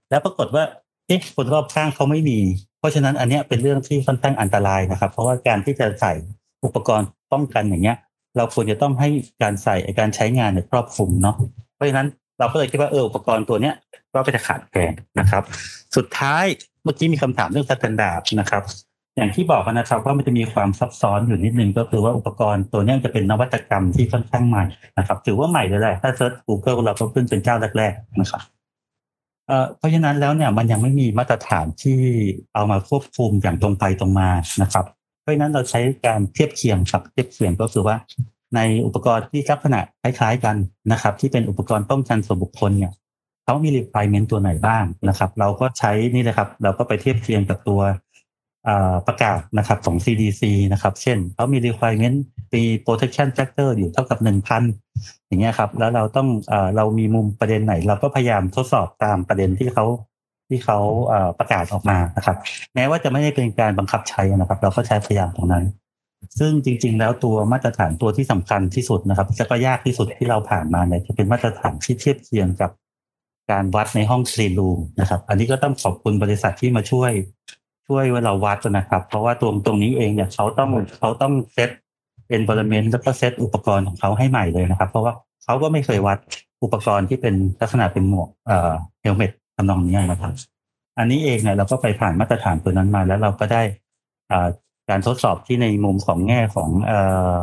[0.10, 0.64] แล้วปรากฏว่า
[1.08, 2.40] เอ๊ะ คนรอบข้างเขาไม่มี
[2.80, 6.14] เพราะฉะนั้นอันเนี้ยเป็นเรื่องที่ค่อนข้างอันตรายนะครับ เพราะว่าการที่จะใส่
[6.66, 7.98] อุปกรณ์ป้องกันอย่างเงี้ย
[8.38, 9.10] เราควรจะต้องให้
[9.42, 11.36] การใส่การใช้งานเนี่ยครอบคลุมเนาะ
[11.76, 12.08] เพราะฉะนั้น
[12.40, 13.76] เราก็เลยคิดว่าเอออุปกรณ์ตัวเนี้ย
[14.14, 15.44] ก็ไปจะขาดแคลนนะครับ
[15.96, 16.46] สุดท้าย
[16.84, 18.64] เมื่อกี้มีคำถามเรื่อง standard นะครับ
[19.18, 24.64] อย่างที่บอกกันนะครับว่ามันจะมีความซับซ้อนอยู่นิดนึงก็คือว่าอุปกรณ์ตัวนี้จะเป็นนวัตกรรมที่ค่อนข้างใหม่
[24.98, 28.42] นะครับถือว่าใหม่เลยแหละถ้าเซิร์ช Google เราก็ขึ้นเป็นเจ้าแรกๆนะครับ
[29.48, 32.00] เอ่อเพราะฉะนั้นแล้วเนี่ยมันยังไม่มีมาตรฐานที่
[32.54, 34.30] เอามาควบคุมอย่างตรงไปตรงมา
[34.62, 34.86] นะครับ
[35.22, 37.96] เพราะฉะนั้นเราใช้การเทียบเคียงครับเทียบเคียงก็คือว่า
[38.56, 40.56] ในอุปกรณ์ที่ลักษณะคล้ายๆกัน
[40.92, 42.94] นะครับ ที่เป็นอุปกรณ์ป้องกันส่วนบุคคลเนี่ย
[43.44, 47.82] เขามี requirement ตัวไหนบ้างนะครับ เราก็ใช้นี่นะครับ เราก็ไปเทียบเคียงกับตัว
[49.08, 50.42] ประกาศนะครับของ CDC
[50.74, 52.18] นะครับ เช่นเขามี requirement
[52.54, 59.86] มี protection factor อยู่เท่ากับ 1,000 อย่างเงี้ยครับ แล้วเราต้องเอ่อเรามีมุมประเด็นไหน เราก็พยายามทดสอบตามประเด็นที่เขา
[60.50, 60.80] ที่เขา
[61.40, 62.38] ประกาศออกมานะครับ
[62.76, 65.66] แม้ว่าจะไม่ได้เป็นการบังคับใช้นะครับ เราก็ใช้พยายามตรงนั้น
[66.40, 72.72] ซึ่งจริง ๆ แล้วตัวมาตรฐานตัวที่สำคัญที่สุดนะครับและก็ยากที่สุดที่เราผ่านมาเนี่ยจะเป็นมาตรฐานที่เทียบเคียงกับ
[73.52, 77.12] การวัดในห้อง clean room นะครับ อันนี้ก็ต้องขอบคุณบริษัทที่มาช่วย
[77.88, 81.70] ช่วยว่าเราวัดนะครับ เพราะว่าตรงตรงนี้เองเนี่ยเขาต้องเขาต้องเซต
[82.38, 86.18] environment แล้วก็เซตอุปกรณ์ของเขาให้ใหม่เลยนะครับ เพราะว่าเขาก็ไม่เคยวัด
[86.64, 90.34] อุปกรณ์ที่เป็นลักษณะเป็นหมวกเอ่อ helmet ทำนองนี้นะครับ
[90.98, 93.64] อันนี้เองเนี่ยเราก็ไปผ่านมาตรฐานตัวนั้นมา แล้วเราก็ได้
[94.32, 94.48] อ่า
[94.90, 97.00] การทดสอบที่ในมุมของแง่ของเอ่
[97.32, 97.34] อ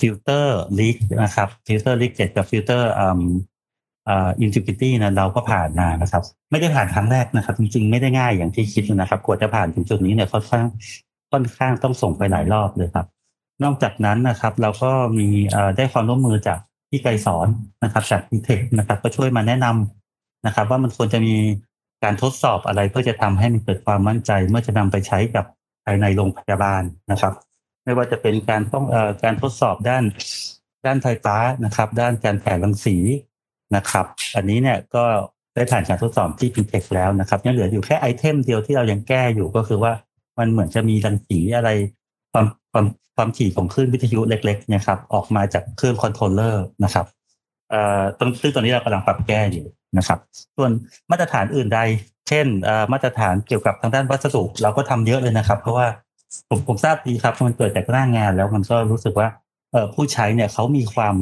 [0.00, 10.66] filter leakนะครับ filter leakage กับ filter integrity นะเราก็ผ่านมานะครับ ไม่ได้ผ่านครั้งแรกนะครับ จริงๆ ไม่ได้ง่ายอย่างที่คิดนะครับกว่าจะผ่านถึงจุดนี้เนี่ยค่อนข้าง
[11.32, 13.06] ค่อนข้างต้องส่งไปหลายรอบเลยครับ
[13.64, 15.28] นอกจากนั้นนะครับ เราก็มี
[15.76, 16.58] ได้ความร่วมมือจาก
[16.90, 17.48] พี่ไกรสร
[17.84, 21.34] นะครับจาก PTEC นะครับ ก็ช่วยมาแนะนำนะครับ ว่ามันควรจะมี
[22.04, 25.44] การทดสอบอะไรเพื่อจะทำให้มันเกิดความมั่นใจ เมื่อจะนำไปใช้กับ
[25.84, 27.32] ภายในโรงพยาบาลนะครับ
[27.84, 30.04] ไม่ว่าจะเป็นการต้องอการทดสอบด้าน
[30.86, 32.96] ด้านไฟฟ้านะครับ ด้านการแผ่รังสี
[33.76, 35.04] นะครับ อันนี้เนี่ยก็
[35.54, 39.92] ได้ผ่านการทดสอบที่ PTEC แล้วนะครับยังเหลืออยู่แค่ item เดียวที่เรายังแก้อยู่ก็คือว่า
[40.38, 41.70] มันเหมือนจะมีรังสีอะไร
[42.32, 47.06] ความความความถี่ของคลื่นวิทยุเล็กๆนะครับออกมาจากเครื่อง controller นะครับ
[47.70, 49.66] เอ่อตรงซึ่งตอนนี้เรากำลังปรับแก้อยู่
[49.98, 50.18] นะครับ
[50.56, 50.70] ส่วน
[51.10, 51.80] มาตรฐานอื่นใด
[52.28, 55.86] เช่นเอ่อมาตรฐานเกี่ยวกับทางด้านวัสดุเราก็ทำเยอะเลยนะครับ เพราะว่า
[56.48, 59.28] ผมผมทราบดีครับมันเกิดจากหน้างานแล้วมันก็รู้สึกว่า
[59.72, 61.14] เอ่อผู้ใช้เนี่ยเขามีความ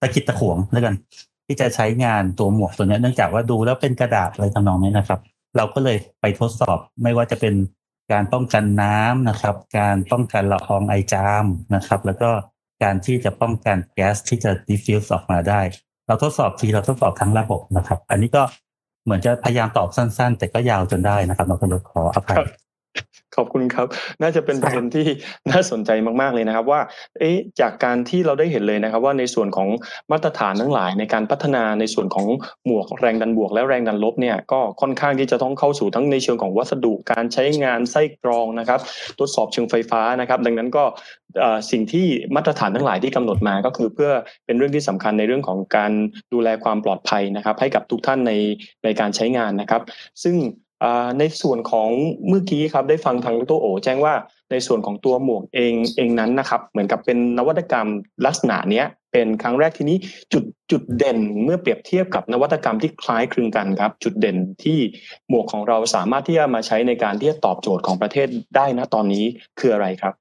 [0.00, 0.94] ตะกิดตะขวงแล้วกัน
[1.46, 5.20] ที่จะใช้งานตัวหมวกตัวนี้เนื่องจากว่าดูแล้วเป็นกระดาษอะไรทำนองนี้นะครับ
[5.56, 7.54] เราก็เลยไปทดสอบไม่ว่าจะเป็น
[8.12, 12.30] การป้องกันน้ำนะครับ การป้องกันละอองไอจามนะครับ แล้วก็
[12.82, 15.60] การที่จะป้องกันแก๊สที่จะดิฟฟิวส์ออกมาได้
[16.06, 18.42] เราทดสอบทีเราทดสอบทั้งระบบนะครับ อันนี้ก็
[19.04, 22.38] เหมือนจะพยายามตอบสั้น ๆ แต่ก็ยาวจนได้นะครับเราก็ขออภัย
[23.38, 23.86] ขขอบคุณครับ
[24.22, 25.06] น่าจะเป็นประเด็นที่
[25.50, 26.80] น่าสนใจมากๆเลยนะครับ ว่า
[27.18, 29.68] เอ๊ะจากการที่เราได้เห็นเลยนะครับ ว่าในส่วนของ
[30.12, 32.26] มาตรฐานทั้งหลายในการพัฒนาในส่วนของ
[32.66, 38.80] หมวกแรงดันบวกและแรงดันลบเนี่ยก็ค่อนข้างที่จะต้องเข้าสู่ทั้งในเชิงของวัสดุการใช้งานไส้กรองนะครับ
[39.18, 40.84] ทดสอบเชิงไฟฟ้านะครับ ดังนั้นก็
[41.70, 44.10] สิ่งที่มาตรฐานทั้งหลายที่กำหนดมาก็คือเพื่อ
[44.46, 45.92] เป็นเรื่องที่สำคัญในเรื่องของการ
[46.32, 48.32] ดูแลความปลอดภัยนะครับ ให้กับทุกท่านใน
[48.84, 49.82] ในการใช้งานนะครับ
[50.22, 50.36] ซึ่ง
[51.18, 51.88] ในส่วนของ
[52.28, 54.14] เมื่อกี้ครับได้ฟังทางดรโอแจ้งว่า
[54.50, 57.88] ในส่วนของตัวหมวกเองเองนั้นนะครับ เหมือนกับเป็นนวัตกรรม
[58.26, 59.96] ลักษณะเนี้ยเป็นครั้งแรกที่นี้
[60.32, 64.78] จุดจุดเด่นเมื่อเปรียบเทียบกับนวัตกรรมที่คล้ายคลึงกันครับ จุดเด่นที่
[65.28, 69.24] หมวกของเราสามารถที่จะมาใช้ในการที่จะตอบโจทย์ของประเทศได้นะตอนนี้
[69.58, 70.14] คืออะไรครับ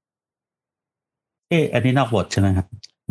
[1.49, 2.67] เอออันนี้นอกบทใช่ไหมครับ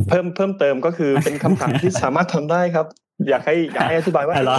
[0.09, 2.87] เพิ่มเพิ่มเติมก็คือเป็นคำถามที่สามารถทำได้ครับ
[3.29, 4.57] อยากให้อยากให้อธิบายว่ารอ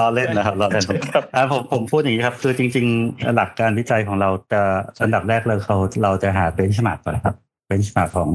[0.00, 4.60] รอเล่นนะครับรอเล่นครับผมผมพูดอย่างนี้ครับ คือจริง ๆ หลักการวิจัยของเราจะ
[5.02, 7.34] อันดับแรกเราเขาเราจะหาเป็นชมาร์กก่อนครับ
[7.68, 8.30] เป็นชมาร์กของ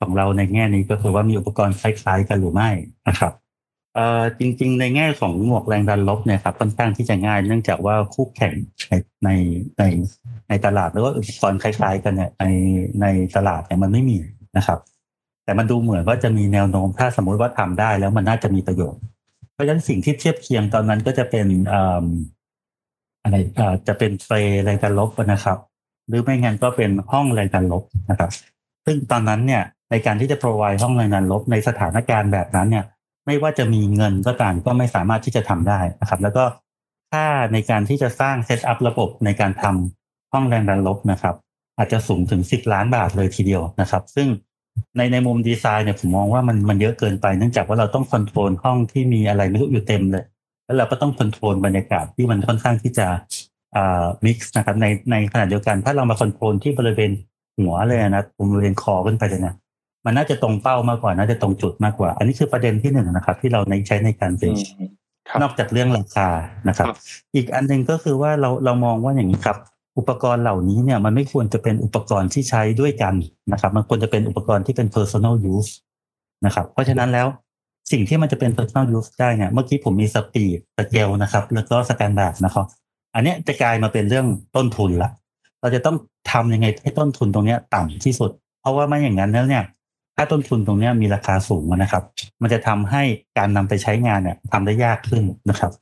[0.00, 2.70] ของเราในแง่นี้ก็คือว่ามีอุปกรณ์คล้ายๆกันหรือไม่
[3.08, 3.32] นะครับ
[3.94, 8.54] เอ่อจริง ๆ ในแง่ของหมวกแรงดันลบเนี่ยครับค่อนข้างที่จะง่ายเนื่องจากว่าคู่แข่ง
[8.88, 8.92] ใน
[9.24, 9.30] ใน
[9.78, 9.82] ใน
[10.48, 12.44] ในตลาดหรือว่าอุปกรณ์คล้าย ๆ กันเนี่ยใน
[13.02, 14.18] ในตลาดเนี่ยมันไม่มี
[14.56, 14.78] นะครับ
[15.48, 19.00] แต่มันดูเหมือนว่าจะมีแนวโน้มถ้าสมมุติว่าทำได้แล้วมันน่าจะมีประโยชน์
[19.52, 21.46] เพราะฉะนั้นสิ่งที่เทียบเคียงตอนนั้นก็จะเป็น
[23.22, 23.36] อะไร
[23.88, 25.58] จะเป็นเฟรแรงดันลบนะครับ
[26.08, 28.30] หรือไม่งั้นก็เป็นห้องแรงดันลบนะครับ
[28.86, 32.84] ซึ่งตอนนั้นเนี่ยในการที่จะ provide ห้องแรงดันลบในสถานการณ์แบบนั้นเนี่ย
[33.26, 36.44] ไม่ว่าจะมีเงินก็ตามก็ไม่สามารถที่จะทำได้นะครับ แล้วก็
[37.12, 41.34] ค่าในการที่จะสร้าง setup ระบบในการทำห้องแรงดันลบนะครับ
[41.78, 44.28] อาจจะสูงถึงสิบล้านบาทเลยทีเดียวนะครับ ซึ่ง
[44.96, 50.24] ในในมุมดีไซน์เนี่ยผมมองว่ามันมันเยอะเกินไปเนื่องจากว่าเราต้อง control ห้องที่มีอะไรไม่รู้อยู่เต็มเลย
[50.64, 53.06] แล้วเราก็ต้อง control บรรยากาศที่มันค่อนข้างที่จะ
[53.76, 57.10] อ่า mix นะครับในในขณะเดียวกัน ถ้าเรามา control ที่บริเวณ
[57.58, 59.54] หัวเลยนะบริเวณคอขึ้นไปเลยนะ
[60.04, 64.58] มันน่าจะตรงเป้ามากกว่าน่าจะตรงจุดมากกว่า อันนี้คือประเด็นที่หนึ่งนะครับ ที่เราในใช้ในการ base
[65.42, 66.28] นอกจากเรื่องราคา
[66.68, 66.86] นะครับ
[67.34, 69.56] อีกอันหนึ่งก็คือว่าเราเรามองว่าอย่างนี้ครับ
[69.98, 73.14] อุปกรณ์เหล่านี้เนี่ยมันไม่ควรจะเป็นอุปกรณ์ที่ใช้ด้วยกัน
[73.52, 75.70] นะครับ มันควรจะเป็นอุปกรณ์ที่เป็น personal use
[76.46, 77.26] นะครับ เพราะฉะนั้นแล้ว
[77.92, 82.66] สิ่งที่มันจะเป็น personal use ได้เนี่ยเมื่อกี้ผมมี speed scale นะครับ แล้วก็ standard นะครับ
[83.14, 85.10] อันนี้จะกลายมาเป็นเรื่องต้นทุนละ
[85.60, 85.96] เราจะต้อง
[86.32, 88.30] ทำยังไงให้ต้นทุนตรงนี้ต่ำที่สุด
[88.60, 89.64] เพราะว่าไม่อย่างนั้นแล้วเนี่ย
[90.16, 92.02] ถ้าต้นทุนตรงนี้มีราคาสูงนะครับ
[92.42, 93.02] มันจะทำให้
[93.38, 95.72] การนำไปใช้งานเนี่ยทำได้ยากขึ้นนะครับ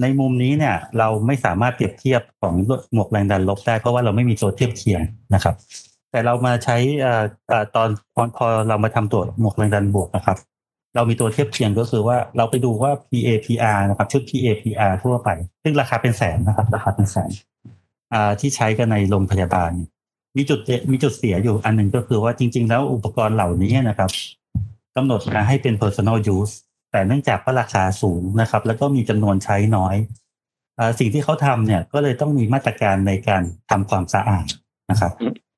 [0.00, 2.54] ในมุมนี้เนี่ยเราไม่สามารถเปรียบเทียบของ
[2.92, 5.02] หมวกแรงดันลบได้ เพราะว่าเราไม่มีตัวเทียบเคียง
[5.34, 5.54] นะครับ
[6.10, 6.76] แต่เรามาใช้
[7.76, 7.88] ตอน
[8.36, 10.38] พอเรามาทำตัวหมวกแรงดันบวกนะครับ
[10.94, 15.28] เรามีตัวเทียบเคียงก็คือว่าเราไปดูว่า PAPR นะครับชุด PAPR ทั่วไป
[15.62, 17.30] ซึ่งราคาเป็นแสนนะครับ ราคาเป็นแสน
[18.40, 19.72] ที่ใช้กันในโรงพยาบาล
[20.36, 24.10] มีจุดมีจุดเสียอยู่อันหนึ่งก็คือว่าจริง ๆ แล้วอุปกรณ์เหล่านี้นะครับ
[24.96, 26.54] กำหนดมาให้เป็น personal use
[26.90, 29.96] แต่เนื่องจากว่าราคาสูงนะครับ แล้วก็มีจำนวนใช้น้อย
[30.78, 34.46] อสิ่งที่เขาทำเนี่ยก็เลยต้องมีมาตรการในการทำความสะอาด
[34.90, 35.12] นะครับ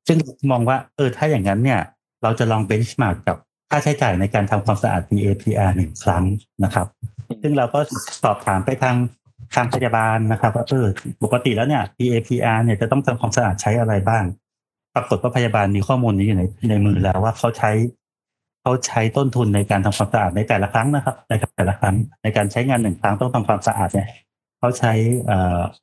[0.07, 0.19] ซึ่ง
[0.51, 1.81] มองว่าเออถ้าอย่างนั้นเนี่ย
[2.23, 3.37] เราจะลองเบนช์มาร์กกับ
[3.71, 6.25] ค่าใช้จ่ายในการทำความสะอาด PAPR หนึ่งครั้ง
[6.65, 6.87] นะครับ
[7.43, 7.81] ซึ่งเราก็
[8.23, 8.97] สอบถามไปทาง
[9.55, 10.87] ทางพยาบาลนะครับว่าเออ
[11.23, 14.25] ปกติแล้วเนี่ย PAPR เนี่ยจะต้องทำความสะอาดใช้อะไรบ้าง
[14.95, 17.71] ปรากฏว่าพยาบาลมีข้อมูลนี้อยู่ในในมือแล้วว่าเขาใช้
[18.63, 24.09] เขาใช้ต้นทุนในการทำความสะอาดในแต่ละครั้งนะครับในแต่ละครั้งในการใช้งานหนึ่งครั้งต้องทำความสะอาดเนี่ย
[24.59, 24.93] เขาใช้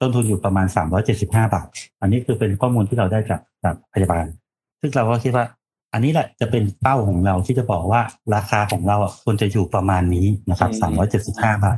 [0.02, 1.68] ต้นทุนอยู่ประมาณสามร้อยเจ็ดสิบห้าบาท
[2.02, 4.26] อันนี้คือเป็นข้อมูลที่เราได้จากจากพยาบาล
[4.80, 5.46] ซึ่งเราก็คิดว่า
[5.94, 8.02] อันนี้แหละจะเป็นเป้าของเราที่จะบอกว่า
[8.36, 11.78] ราคาของเราควรจะอยู่ประมาณนี้นะครับสามร้อยเจ็ดสิบห้าบาท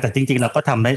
[0.00, 0.92] แต่จริงๆเราก็ทำได้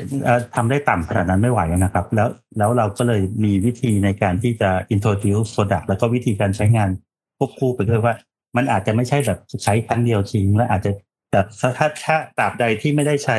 [0.55, 6.89] ทำได้ต่ำขนาดนั้นไม่ไหวนะครับ แล้วแล้วเราก็เลยมีวิธีในการที่จะ introduce product แล้วก็วิธีการใช้งาน
[7.37, 8.13] ควบคู่ไปด้วยว่า
[8.55, 10.91] มันอาจจะไม่ใช่แบบใช้ครั้งเดียวทิ้งและอาจจะ
[11.31, 13.37] แบบถ้าถ้าตราบใดที่ไม่ได้ใช้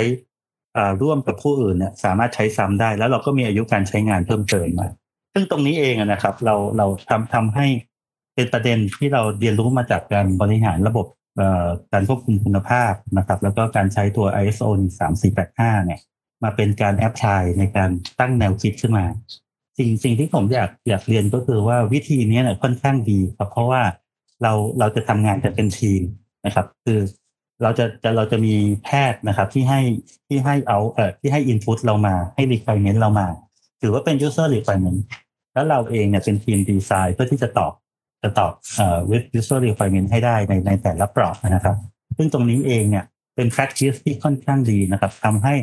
[1.03, 4.89] ร่วมกับผู้อื่นเนี่ยสามารถใช้ซ้ำได้ แล้วเราก็มีอายุการใช้งานเพิ่มเติมมา
[5.35, 7.67] ซึ่งตรงนี้เองนะครับ เราเราทำทำให้
[8.35, 11.07] เป็นประเด็นที่เราเรียนรู้มาจากการบริหารระบบ
[11.93, 14.69] การควบคุมคุณภาพนะครับ แล้วก็การใช้ตัว ISO
[15.27, 16.01] 3485 เนี่ย
[16.43, 19.05] มาเป็นการแอปพลายในการตั้งแนวคิดขึ้นมา
[19.79, 23.83] สิ่งสิ่งที่ผมอยากอยากเรียนก็คือว่าวิธีนี้เนี่ยค่อนข้างดีครับเพราะว่า
[24.43, 26.03] เราเราจะทำงานกันเป็นทีม
[26.47, 26.99] นะครับ คือ
[27.63, 29.81] เราจะจะเราจะมีแพทย์นะครับ ที่ให้
[30.29, 33.27] ที่ให้เอาเอ่อที่ให้อินพุตเรามาให้ requirement เรามา
[33.83, 35.01] ถือว่าเป็น user requirement
[35.55, 37.73] แล้วเราเองเนี่ยเป็นทีมดีไซน์เพื่อที่จะตอบ
[38.23, 41.77] จะตอบเอ่อ with user requirement ให้ได้ในในแต่ละปลอกนะครับ
[42.17, 43.05] ซึ่งตรงนี้เองเนี่ย
[43.37, 45.55] เป็น practice ที่ค่อนข้างดีนะครับทำให้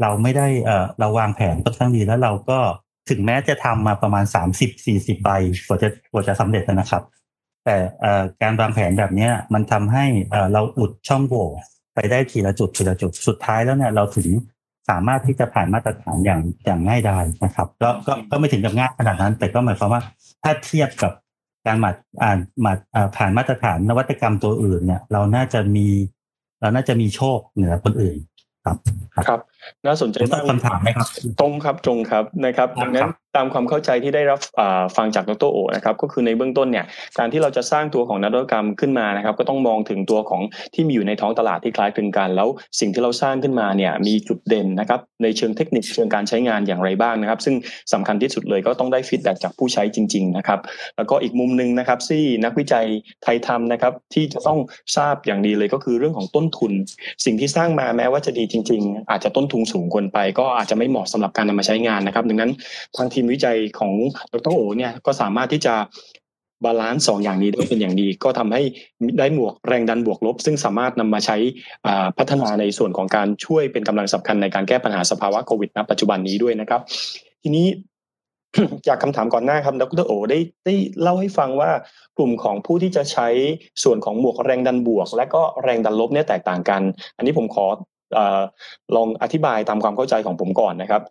[0.00, 2.58] เราไม่ได้เอ่อเราวางแผนค่อนข้างดีแล้วเราก็
[3.10, 5.30] ถึงแม้จะทำมาประมาณสามสิบสี่สิบใบ
[5.66, 7.02] กว่าจะกว่าจะสำเร็จนะครับ
[7.64, 7.76] แต่
[8.42, 10.04] การวางแผนแบบนี้มันทำให้
[10.52, 11.48] เราอุดช่องโหว่
[11.94, 14.28] ไปได้ทีละจุดทีละจุดสุดท้ายแล้วเนี่ยเราถึง
[14.90, 20.02] สามารถที่จะผ่านมาตรฐานอย่างอย่างง่ายดายนะครับก็ก็ก็ไม่ถึงกับง่ายขนาดนั้น แต่ก็หมายความว่า
[20.42, 21.12] ถ้าเทียบกับ
[21.66, 21.90] การมา
[22.22, 22.72] อ่านมา
[23.16, 25.86] ผ่านมาตรฐานนวัตกรรมตัวอื่นเนี่ย เราน่าจะมี
[26.60, 28.16] เราน่าจะมีโชคเหนือคนอื่น
[28.64, 28.76] ครับ
[29.14, 29.26] ครับ
[29.86, 31.06] น่าสนใจมากคำถามไหมครับ
[31.40, 34.40] ตรงครับตรงครับนะครับดังนั้นตามความเข้าใจที่ได้รับ
[34.96, 36.86] ฟังจากดรโอนะครับก็คือในเบื้องต้นเนี่ย
[37.18, 40.42] การที่เราจะสร้างตัวของนวัตกรรมขึ้นมานะครับ ก็ต้องมองถึงตัวของ
[40.74, 42.48] ที่มีอยู่ในท้องตลาดที่คล้ายคลึงกัน แล้ว
[42.80, 47.54] สิ่งที่เราสร้างขึ้นมาเนี่ยมีจุดเด่นนะครับในเชิงเทคนิคเชิงการใช้งานอย่างไรบ้างนะครับ ซึ่ง
[47.92, 50.60] สำคัญที่สุดเลยก็ต้องได้ feedback จากผู้ใช้จริง ๆ นะครับ
[50.96, 52.86] แล้วก็อีกมุมหนึ่งนะครับที่นักวิจัย
[53.22, 54.58] ไทยทำนะครับ ที่จะต้อง
[54.96, 56.72] ทราบอย่างดีเลยก็คือเรื่องของต้นทุน
[57.24, 62.52] สิ่งที่สร้างมาแม้ว่าจะดีจริง ๆ อาจจะต้นทุนสูงเกินไป ก็อาจจะไม่เหมาะสำหรับการนำมาใช้งานนะครับ ดังนั้น
[62.96, 63.92] ทางทีมวิจัยของ
[64.32, 65.74] ดรโอเนี่ยก็สามารถที่จะ
[66.64, 68.62] balance สองอย่างนี้ได้เป็นอย่างดี ก็ทำให้
[69.18, 71.36] ได้หมวกแรงดันบวกลบ ซึ่งสามารถนำมาใช้
[72.18, 76.80] พัฒนาในส่วนของการช่วยเป็นกำลังสำคัญในการแก้ปัญหาสภาวะโควิดณปัจจุบันนี้ด้วยนะครับ
[77.42, 77.66] ทีนี้
[78.88, 81.70] จากคำถามก่อนหน้าครับดรโอได้ได้เล่าให้ฟังว่า
[82.18, 83.28] กลุ่มของผู้ที่จะใช้
[83.82, 86.82] ส่วนของหมวกแรงดันบวก และก็แรงดันลบเนี่ยแตกต่างกัน
[87.16, 87.66] อันนี้ผมขอ
[88.96, 91.02] ลองอธิบายตามความเข้าใจของผมก่อนนะครับ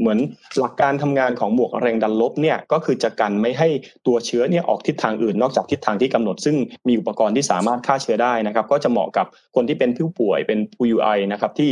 [0.00, 0.18] เหมือน
[0.60, 3.68] หลักการทำงานของหมวกแรงดันลบเนี่ยก็คือจะกันไม่ให้
[4.06, 6.56] ตัวเชื้อเนี่ยออกทิศทางอื่น นอกจากทิศทางที่กำหนด ซึ่ง
[6.88, 11.70] มีอุปกรณ์ที่สามารถฆ่าเชื้อได้นะครับ ก็จะเหมาะกับคนที่เป็นผู้ป่วยเป็นผู้ยูไอนะครับที่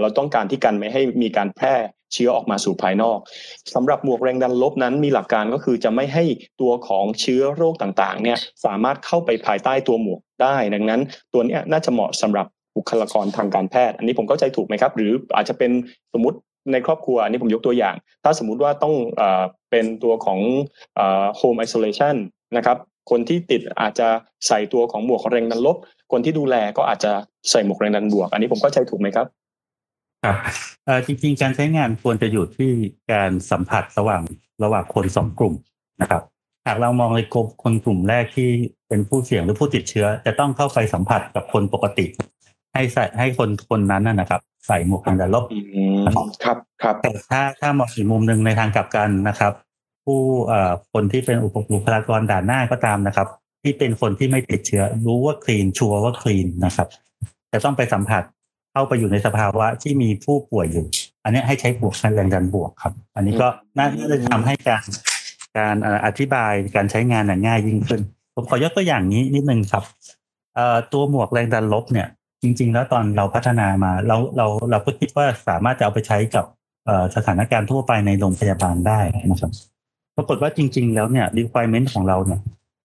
[0.00, 1.74] เราต้องการที่กันไม่ให้มีการแพร่
[2.14, 3.18] เชื้อออกมาสู่ภายนอก
[3.74, 6.24] สำหรับหมวกแรงดันลบนั้นมีหลักการก็คือจะไม่ให้
[6.60, 11.00] ตัวของเชื้อโรคต่างๆเนี่ยสามารถเข้าไปภายใต้ตัวหมวกได้ ดังนั้น
[11.32, 15.70] ตัวนี้น่าจะเหมาะสำหรับ บุคลากรทางการแพทย์ อันนี้ผมเข้าใจถูกไหมครับ หรืออาจจะเป็น
[16.12, 16.38] สมมติ
[16.72, 18.94] ในครอบครัวอันนี้ผมยกตัวอย่าง ถ้าสมมุติว่าต้อง
[19.70, 20.38] เป็นตัวของ
[21.40, 22.16] home isolation
[22.56, 22.78] นะครับ
[23.10, 24.08] คนที่ติดอาจจะ
[24.46, 25.76] ใส่ตัวของหมวกแรงดันลบ
[26.12, 27.12] คนที่ดูแลก็อาจจะ
[27.50, 29.26] ใส่หมวกแรงดันบวก อันนี้ผมเข้าใจถูกไหมครับ
[30.24, 30.36] ครับ
[31.06, 32.70] จริง ๆ การใช้งานควรจะอยู่ที่
[33.12, 34.22] การสัมผัสระหว่าง
[34.64, 35.54] ระหว่างคนสองกลุ่ม
[36.00, 36.22] นะครับ
[36.66, 38.48] หากเรามองในกลุ่มคนกลุ่มแรกที่
[38.88, 42.06] เป็นผู้เสี่ยงหรือผู้ติดเชื้อ จะต้องเข้าไปสัมผัสกับคนปกติ
[42.74, 45.44] ให้ใส่ให้คนคนนั้นนะครับ ใส่หมวกกันแดดลบ
[46.44, 49.52] ครับครับแต่ถ้าถ้ามองอีกมุมหนึ่งในทางกลับกันนะครับ
[50.04, 51.56] ผู้เอ่อคนที่เป็นอุป
[51.86, 53.28] กรากรด่านหน้าก็ตามนะครับ
[53.62, 56.88] ที่เป็นคนที่ไม่ติดเชื้อ รู้ว่าคลีนชัวร์ว่าคลีนนะครับ
[57.52, 58.22] จะต้องไปสัมผัส
[58.72, 60.86] เข้าไปอยู่ในสภาวะที่มีผู้ป่วยอยู่
[61.24, 64.84] อันนี้ให้ใช้บวกแรงดันบวกครับ อันนี้ก็น่าจะทำให้การ
[65.58, 68.00] การอธิบายการใช้งานง่ายยิ่งขึ้น
[68.34, 69.84] ผมขอยกตัวอย่างนี้นิดนึงครับ
[70.92, 72.08] ตัวหมวกแรงดันลบเนี่ย
[72.42, 76.44] จริง ๆ แล้วตอนเราพัฒนามาเราเราเราก็คิดว่าสามารถจะเอาไปใช้กับ
[77.16, 79.00] สถานการณ์ทั่วไปในโรงพยาบาลได้
[79.30, 79.52] นะครับ
[80.16, 82.40] ปรากฏว่าจริง ๆ แล้วเนี่ย requirement ของเราเนี่ย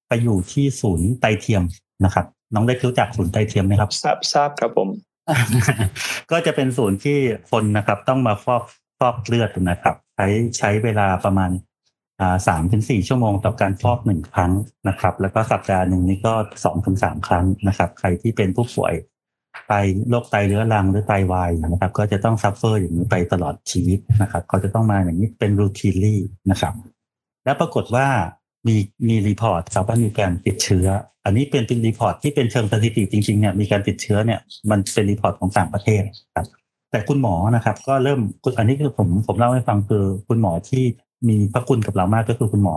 [0.07, 1.63] ไปอยู่ที่ศูนย์ไตเทียม
[2.05, 4.89] นะครับ น้องได้รู้จักศูนย์ไตเทียมไหมครับ ทราบทราบครับผม
[6.31, 7.17] ก็จะเป็นศูนย์ที่
[7.51, 8.63] คนนะครับ ต้องมาฟอก
[8.99, 11.51] ฟอกเลือดนะครับ ใช้ใช้เวลาประมาณ
[12.47, 14.51] สามถึงสี่ชั่วโมงต่อการฟอกหนึ่งครั้ง
[14.87, 18.93] นะครับ แล้วก็สัปดาห์หนึ่งนี่ก็สองถึงสามครั้งนะครับ ใครที่เป็นผู้ป่วย
[19.67, 19.73] ไต
[20.09, 26.19] โรคไตเรื้อรังหรือไตวายนะครับ ก็จะต้อง suffer อย่างนี้ไปตลอดชีวิตนะครับ เขาจะต้องมาอย่างนี้เป็น routinely
[26.51, 26.73] นะครับ
[27.45, 28.07] แล้วปรากฏว่า
[28.67, 28.75] มี
[29.07, 30.87] มี report ครับว่ามีการติดเชื้อ
[31.25, 34.39] อันนี้เป็นเป็น report ที่เป็นเชิงสถิติจริงๆเนี่ยมีการติดเชื้อเนี่ย
[34.71, 36.01] มันเป็น report ของต่างประเทศ
[36.35, 36.47] ครับ
[36.91, 38.19] แต่คุณหมอนะครับ ก็เริ่ม
[38.57, 40.83] อันนี้คือผมผมเล่าให้ฟังคือคุณหมอที่
[41.29, 42.75] มีพระคุณกับเรามากก็คือคุณหมอ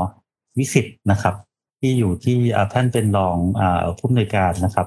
[0.58, 1.34] วิสิตนะครับ
[1.80, 2.38] ที่อยู่ที่
[2.72, 3.36] ท่านเป็นรอง
[3.98, 4.86] ผู้อำนวยการนะครับ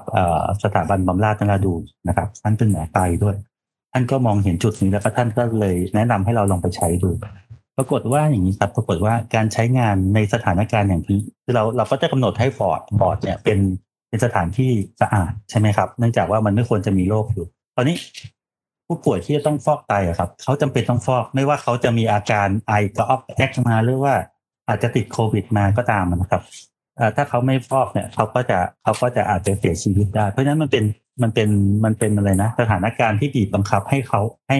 [0.64, 1.74] สถาบันบำราศนราดู
[2.08, 3.36] นะครับ ท่านเป็นหมอไตด้วย
[3.92, 7.10] ท่านก็มองเห็นจุดนี้แล้วก็ท่านก็เลยแนะนำให้เราลองไปใช้ดู
[7.76, 13.58] ปรากฏว่าอย่างนี้ครับปรากฏว่าการใช้งานในสถานการณ์อย่างนี้คือเราเราก็จะกำหนดให้บอร์ดบอร์ดเนี่ยเป็น
[14.08, 17.96] เป็นสถานที่สะอาดใช่ไหมครับ เนื่องจากว่ามันไม่ควรจะมีโรคอยู่ ตอนนี้
[18.86, 24.14] ผู้ป่วยที่จะต้องฟอกไตอะครับเขาจำเป็นต้องฟอกไม่ว่าเขาจะมีอาการไอกระออกแอกมาหรือว่า
[24.68, 26.42] อาจจะติดโควิดมาก็ตามนะครับ
[27.16, 30.84] ถ้าเขาไม่ฟอกเนี่ยเขาก็จะเขาก็จะอาจจะเสียชีวิตได้ เพราะฉะนั้นมันเป็น
[31.22, 31.48] มันเป็น
[31.84, 34.58] มันเป็นอะไรนะ สถานการณ์ที่บีบบังคับให้เขาให้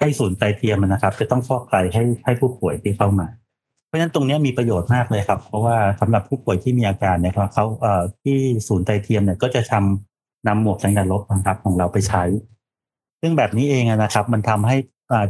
[0.00, 3.26] ให้ศูนย์ไตเทียมนะครับ จะต้องฟอกไตให้ให้ผู้ป่วยที่เข้ามา
[3.86, 12.22] เพราะฉะนั้นตรงนี้มีประโยชน์มากเลยครับ เพราะว่าสำหรับผู้ป่วยที่มีอาการเนี่ยเขาเอ่อที่ศูนย์ไตเทียมเนี่ยก็จะทำนำหมวกสงแดดลบนะครับของเราไปใช้
[13.20, 14.76] ซึ่งแบบนี้เองนะครับ มันทำให้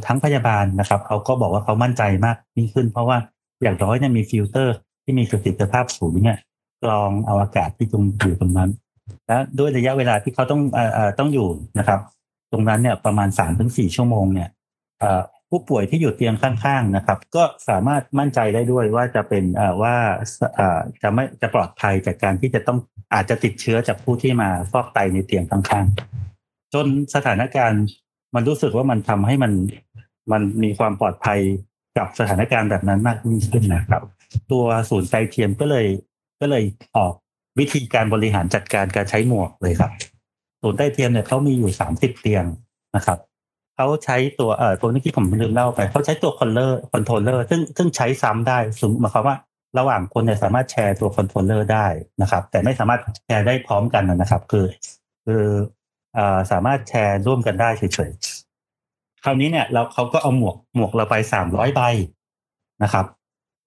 [0.07, 3.19] ทั้งพยาบาลนะครับเขาก็บอกว่าเขามั่นใจมากยิ่งขึ้น เพราะว่า
[3.63, 6.39] อย่างน้อยเนี่ยมีฟิลเตอร์ ที่มีประสิทธิภาพสูงเนี่ย
[6.85, 8.71] กรองเอาอากาศที่ตรงอยู่ตรงนั้น
[9.27, 12.01] และด้วยระยะเวลาที่เขาต้องเอ่อต้องอยู่นะครับ
[12.53, 14.49] ตรงนั้นเนี่ยประมาณสามถึงสี่ชั่วโมงเนี่ย
[15.51, 19.95] ผู้ป่วยที่อยู่เตียงข้างๆนะครับ ก็สามารถมั่นใจได้ด้วยว่าจะเป็นเอ่อว่า
[20.55, 22.79] เอ่อจะไม่จะปลอดภัยจากการที่จะต้อง
[23.15, 27.85] อาจจะติดเชื้อจากผู้ที่มาฟอกไตในเตียงข้างๆ จนสถานการณ์
[28.35, 29.53] มันรู้สึกว่ามันทำให้มัน
[30.33, 31.39] มันมีความปลอดภัย
[31.99, 34.03] กับสถานการณ์แบบนั้นมากยิ่งขึ้นนะครับ
[34.53, 35.87] ตัวศูนย์ไตเทียมก็เลย
[36.41, 36.65] ก็เลย
[36.97, 37.15] ออก
[37.59, 39.93] วิธีการบริหารจัดการการใช้หมวกเลยครับ
[40.63, 42.45] ศูนย์ไตเทียมเนี่ยเขามีอยู่สามสิบเตียง
[42.97, 43.19] นะครับ
[43.77, 49.37] เขาใช้ตัวเอ่อตัวนี้ที่ผมลืมเล่าไปเขาใช้ตัว controller controller ซึ่งซึ่งใช้ซ้ำได้สมมติหมายความว่า
[49.79, 51.87] ระหว่างคนเนี่ยสามารถแชร์ตัว controller ได้
[52.23, 54.67] นะครับ แต่ไม่สามารถแชร์ได้พร้อมกันนะครับ คือ
[55.27, 55.45] คือ
[56.15, 61.81] เอ่อสามารถแชร์ร่วมกันได้เฉยๆคราวนี้เนี่ยเราเขาก็เอาหมวกหมวกเราไปสามร้อยใบ
[62.83, 63.07] นะครับ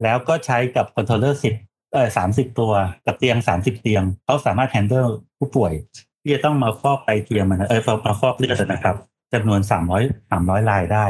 [0.03, 1.53] แล้วก็ใช้กับ controller สิบ
[1.93, 2.71] เออสามสิบตัว
[3.05, 5.73] กับเตียงสามสิบเตียงเขาสามารถ handle ผู้ป่วย
[6.21, 8.95] ที่จะต้องมาฟอกไตเทียมนะเออมาฟอกเลือดนะครับ
[9.34, 11.05] จำนวนสามร้อยสามร้อยรายได้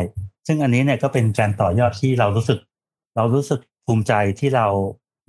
[0.47, 2.59] ซึ่งอันนี้เนี่ยก็เป็นการต่อยอดที่เรารู้สึก
[3.15, 4.67] เรารู้สึกภูมิใจที่เรา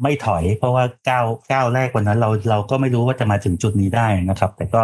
[0.03, 4.83] ไม่ถอย เพราะว่าก้าวก้าวแรกวันนั้น เราเราก็ไม่รู้ว่าจะมาถึงจุดนี้ได้นะครับ แต่ก็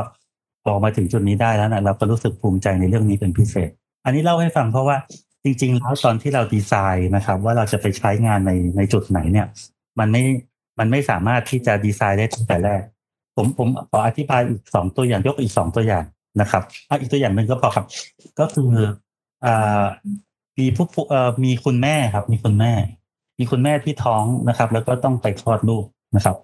[0.64, 3.70] พอมาถึงจุดนี้ได้แล้วนะเราก็รู้สึกภูมิใจในเรื่องนี้เป็นพิเศษ
[4.04, 4.96] อันนี้เล่าให้ฟังเพราะว่า
[5.44, 9.46] จริง ๆ แล้วตอนที่เราดีไซน์นะครับ ว่าเราจะไปใช้งานในในจุดไหนเนี่ย
[9.98, 10.22] มันไม่
[10.78, 12.82] มันไม่สามารถที่จะดีไซน์ได้ตั้งแต่แรก
[13.36, 16.04] ผมผมขออธิบายอีกสองตัวอย่างยกอีกสองตัวอย่าง
[16.40, 17.86] นะครับอะอีกตัวอย่างหนึ่งก็พอครับ
[18.40, 18.72] ก็คือ
[19.44, 19.82] อ่า
[20.58, 22.72] มีผู้เอ่อมีคุณแม่ครับ มีคุณแม่
[23.38, 25.84] มีคุณแม่ที่ท้องนะครับ แล้วก็ต้องไปคลอดลูก
[26.16, 26.36] นะครับ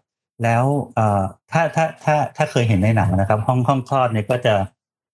[0.43, 4.55] แล้วเอ่อถ้าถ้าถ้าถ้าเคยเห็นในหนังนะครับ ห้องห้องคลอดเนี่ยก็จะ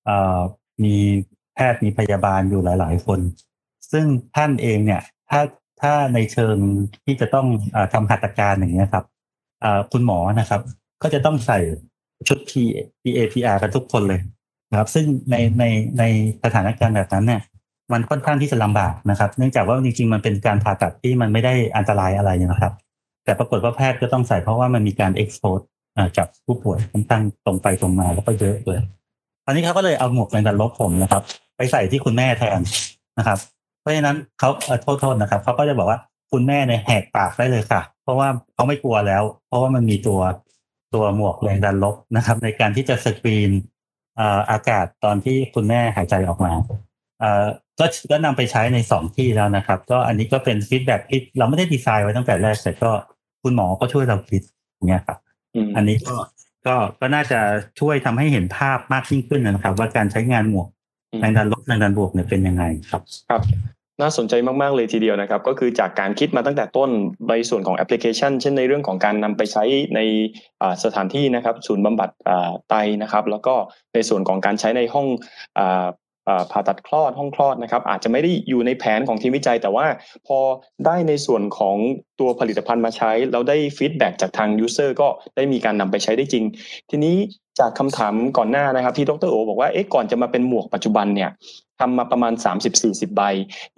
[0.04, 0.38] เอ่อ
[0.84, 0.94] มี
[1.54, 3.20] แพทย์มีพยาบาลอยู่หลาย ๆ คน
[3.92, 5.40] ซึ่งท่านเองเนี่ย ถ้า
[5.82, 6.56] ถ้าในเชิง
[7.04, 9.04] ที่จะต้องอทำหัตถการอย่างเงี้ยครับ
[9.92, 10.60] คุณหมอนะครับ
[11.02, 11.58] ก็จะต้องใส่
[12.28, 12.50] ชุด P
[13.16, 14.20] A P R กันทุกคนเลย
[14.70, 15.64] นะครับ ซึ่งในใน
[15.98, 16.04] ใน
[16.44, 17.40] สถานการณ์แบบนั้นเนี่ย
[17.92, 22.72] มันค่อนข้างที่จะลำบากนะครับ เนื่องจากว่าจริงๆมันเป็นการผ่าตัดที่มันไม่ได้อันตรายอะไรนะครับ
[23.24, 25.58] แต่ปรากฏว่าแพทย์ก็ต้องใส่เพราะว่ามันมีการเอ็กซ์โพส
[26.18, 28.80] กับผู้ป่วยค่อนข้างตรงไปตรงมาแล้วก็เยอะเลย
[29.44, 31.22] ตอนนี้เขาก็เลยเอาหมวกแรงดันลบผมนะครับ
[31.56, 32.60] ไปใส่ที่คุณแม่แทน
[33.18, 33.38] นะครับ
[33.84, 34.50] เพราะฉะนั้นเขา
[34.82, 35.98] โทษโทษนะครับเขาก็จะบอกว่า
[36.32, 40.20] คุณแม่เนี่ยแหกปากได้เลยค่ะ เพราะว่าเขาไม่กลัวแล้ว เพราะว่ามันมีตัว
[40.94, 43.50] ตัวหมวกแรงดันลบนะครับ ในการที่จะสกรีน
[44.50, 46.52] อากาศตอนที่คุณแม่หายใจออกมา
[47.78, 52.90] ก็ก็นำไปใช้ในสองที่แล้วนะครับ ก็อันนี้ก็เป็น feedback ที่เราไม่ได้ดีไซน์ไว้ตั้งแต่แรกแต่ก็
[53.42, 54.42] คุณหมอก็ช่วยเราคิด
[54.74, 55.18] อย่างเงี้ยครับ
[55.76, 56.16] อันนี้ก็
[56.66, 57.40] ก็ก็น่าจะ
[57.80, 60.68] ช่วยทำให้เห็นภาพมากยิ่งขึ้นนะครับ ว่าการใช้งานหมวก
[61.20, 63.42] แรงดันลบแรงดันบวกเนี่ยเป็นยังไงครับ ครับ
[64.00, 66.90] น่าสนใจมาก ๆ เลยทีเดียวนะครับ ก็คือจากการคิดมาตั้งแต่ต้น
[67.30, 69.64] ในส่วนของแอปพลิเคชัน เช่นในเรื่องของการนำไปใช้
[69.96, 70.00] ใน
[70.84, 72.10] สถานที่นะครับ ศูนย์บำบัด
[72.68, 73.54] ไตนะครับ แล้วก็
[73.94, 75.06] ในส่วนของการใช้ในห้อง
[76.50, 79.86] ผ่าตัดคลอดห้องคลอดนะครับ อาจจะไม่ได้อยู่ในแผนของทีมวิจัย แต่ว่า
[80.26, 80.38] พอ
[80.86, 81.76] ได้ในส่วนของ
[82.20, 86.44] ตัวผลิตภัณฑ์มาใช้ แล้วได้ feedback จากทาง user ก็ได้มีการนำไปใช้ได้จริง
[86.90, 87.16] ทีนี้
[87.60, 91.30] จากคำถามก่อนหน้านะครับ ที่ดรโอบอกว่าเอ๊ะก่อนจะมาเป็นหมวกปัจจุบันเนี่ย
[91.80, 92.32] ทำมาประมาณ
[92.74, 93.22] 30-40 ใบ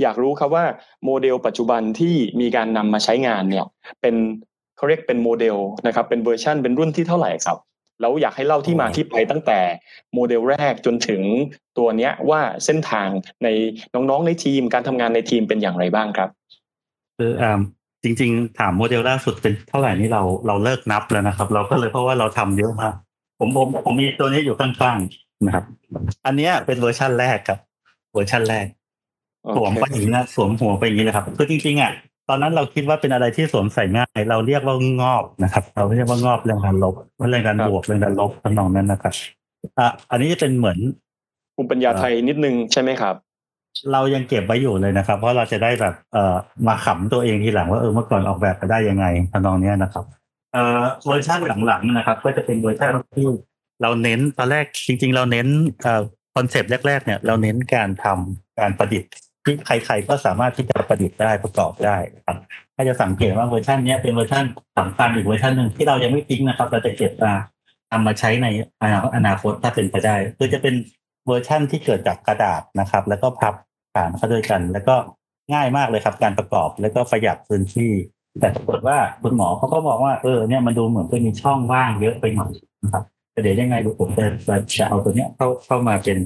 [0.01, 0.65] อยากรู้ครับว่า
[1.05, 3.65] โมเดลปัจจุบันที่มีการนำมาใช้งานเนี่ย
[4.01, 4.15] เป็น
[4.77, 5.57] เขาเรียกเป็นโมเดล
[5.87, 7.59] นะครับเป็นเวอร์ชันเป็นรุ่นที่เท่าไหร่ครับ
[8.01, 9.61] แล้วอยากให้เล่าที่มาที่ไปตั้งแต่
[10.15, 11.23] โมเดลแรกจนถึง
[11.79, 13.09] ตัวเนี้ยว่าเส้นทาง
[13.45, 13.49] ใน
[13.95, 16.29] น้องๆในทีมการทำงานในทีมเป็นอย่างไรบ้างครับ
[17.19, 17.61] คืออ่า
[18.03, 22.95] จริง ๆ ถามโมเดลล่าสุดเป็นเท่าไหร่นี่เราเราเลิกนับแล้วนะครับ เราก็เลยเพราะว่าเราทำเยอะมาก
[23.41, 25.65] ผมผมผมมีตัวนี้อยู่ข้างๆนะครับ
[26.27, 27.59] อันนี้เป็นเวอร์ชั่นแรกครับ
[28.15, 28.67] เวอร์ชั่นแรก
[29.57, 31.93] สวมไปอย่างนี้นะสวมหัวไปอย่างนี้เลยครับคือจริงๆอะ
[32.29, 36.95] ตอนนั้นเราคิดว่าเป็นอะไรที่สวมใส่ง่าย เราเรียกว่างอบนะครับ เราเรียกว่างอบแรงดันลบ
[37.31, 39.15] แรงดันบวกแรงดันลบทำนองนั้นนะครับ
[39.79, 40.79] อะอันนี้จะเป็นเหมือน
[41.57, 43.15] ภูมิปัญญาไทยนิดนึงใช่ไหมครับ
[43.93, 46.35] เรายังเก็บไว้อยู่เลยนะครับ เพราะเราจะได้แบบเอ่อ
[46.69, 50.05] มาขำตัวเองทีหลังว่าเออเมื่อก่อนออกแบบไปได้ยังไงทำนองนี้นะครับ
[50.53, 53.27] เอ่อเวอร์ชันหลังๆนะครับ ก็จะเป็นเวอร์ชันที่
[53.83, 55.47] เราเน้นตอนแรกจริง ๆ เราเน้น
[55.83, 56.03] เอ่อ
[56.35, 59.13] concept แรก ๆ เนี่ย เราเน้นการทำการประดิษฐ์
[59.47, 62.37] ที่ใครๆก็สามารถที่จะประดิษฐ์ได้ประกอบได้ครับ
[62.77, 64.45] ถ้าจะสังเกตว่าเวอร์ชันนี้เป็นเวอร์ชัน
[64.79, 67.33] สำคัญอีกเวอร์ชันหนึ่งที่เรายังไม่ทิ้งนะครับ เราจะเก็บมา
[67.91, 68.47] ทำมาใช้ใน
[69.17, 70.75] อนาคตถ้าเป็นไปได้คือจะเป็น
[71.27, 73.55] เวอร์ชั่นที่เกิดจากกระดาษนะครับ แล้วก็พับ
[73.95, 74.95] ผ่านเข้าด้วยกัน แล้วก็
[75.53, 77.93] ง่ายมากเลยครับ การประกอบแล้วก็ประหยัดพื้นที่
[78.41, 82.51] แต่ปรากฏว่าคุณหมอเขาก็บอกว่าเออเนี่ยมันดูเหมือนจะมีช่องว่างเยอะไปหน่อย
[82.83, 84.27] นะครับแต่เดี๋ยวยังไงดูผมจะ
[84.79, 86.19] จะเอาตัวเนี้ยเข้าเข้ามาเป็น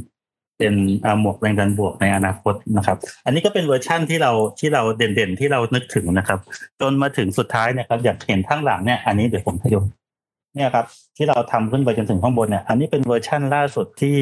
[0.60, 0.74] เป็น
[1.20, 6.38] หมวกแรงดันบวกในอนาคตนะครับ อันนี้ก็เป็นเวอร์ชั่นที่เราที่เราเด่นๆที่เรานึกถึงนะครับ
[6.80, 9.84] จนมาถึงสุดท้ายเนี่ยครับอยากเห็นข้างหลังเนี่ยอันนี้เดี๋ยวผมพยม
[10.54, 10.86] เนี่ยครับ
[11.16, 14.18] ที่เราทำขึ้นไปจนถึงข้างบนเนี่ย อันนี้เป็นเวอร์ชั่นล่าสุดที่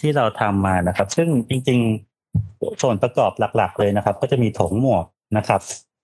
[0.00, 1.78] ที่เราทำมานะครับ ซึ่งจริง
[2.28, 5.04] ๆ ส่วนประกอบหลัก ๆ เลยนะครับ ก็จะมีถงหมวก
[5.36, 5.60] นะครับ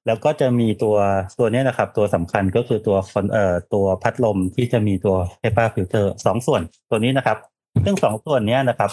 [0.06, 0.96] แล้วก็จะมีตัว
[1.38, 2.96] ตัวนี้นะครับ ตัวสำคัญก็คือตัว
[3.32, 7.38] เอ่อตัวพัดลมที่จะมีตัว HEPA filter สองส่วนตัวนี้นะครับ
[7.84, 8.90] ซึ่งสองส่วนนี้นะครับ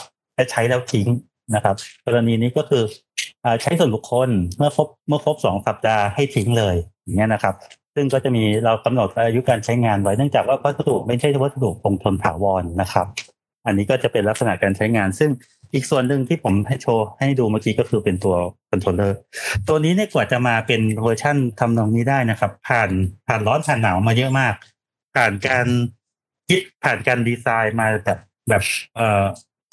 [0.51, 1.07] ใช้แล้วทิ้ง
[1.55, 1.75] นะครับ
[2.05, 2.83] กรณีนี้ก็คือ
[3.61, 7.55] ใช้ส่วนบุคคลเมื่อครบเมื่อครบสองสัปดาห์ให้ทิ้งเลยอย่างเงี้ยนะครับ
[7.95, 13.07] ซึ่งก็จะมีเรากำหนดอายุการใช้งานไว้เนื่องจากว่าวัสดุไม่ใช่วัสดุคงทนถาวรนะครับ
[13.65, 15.29] อันนี้ก็จะเป็นลักษณะการใช้งาน ซึ่ง
[15.73, 18.35] อีกส่วนหนึ่งที่ผมให้โชว์ให้ดูเมื่อกี้ก็คือเป็นตัว
[18.69, 19.17] controller
[19.67, 22.89] ตัวนี้เนี่ยกว่าจะมาเป็นเวอร์ชั่นทำนองนี้ได้นะครับ ผ่าน
[23.27, 24.53] ผ่านร้อนผ่านหนาวมาเยอะมาก
[25.15, 25.67] ผ่านการ
[26.49, 28.19] คิดผ่านการดีไซน์มาแบบ
[28.49, 28.63] แบบ
[28.95, 29.23] เอ่อ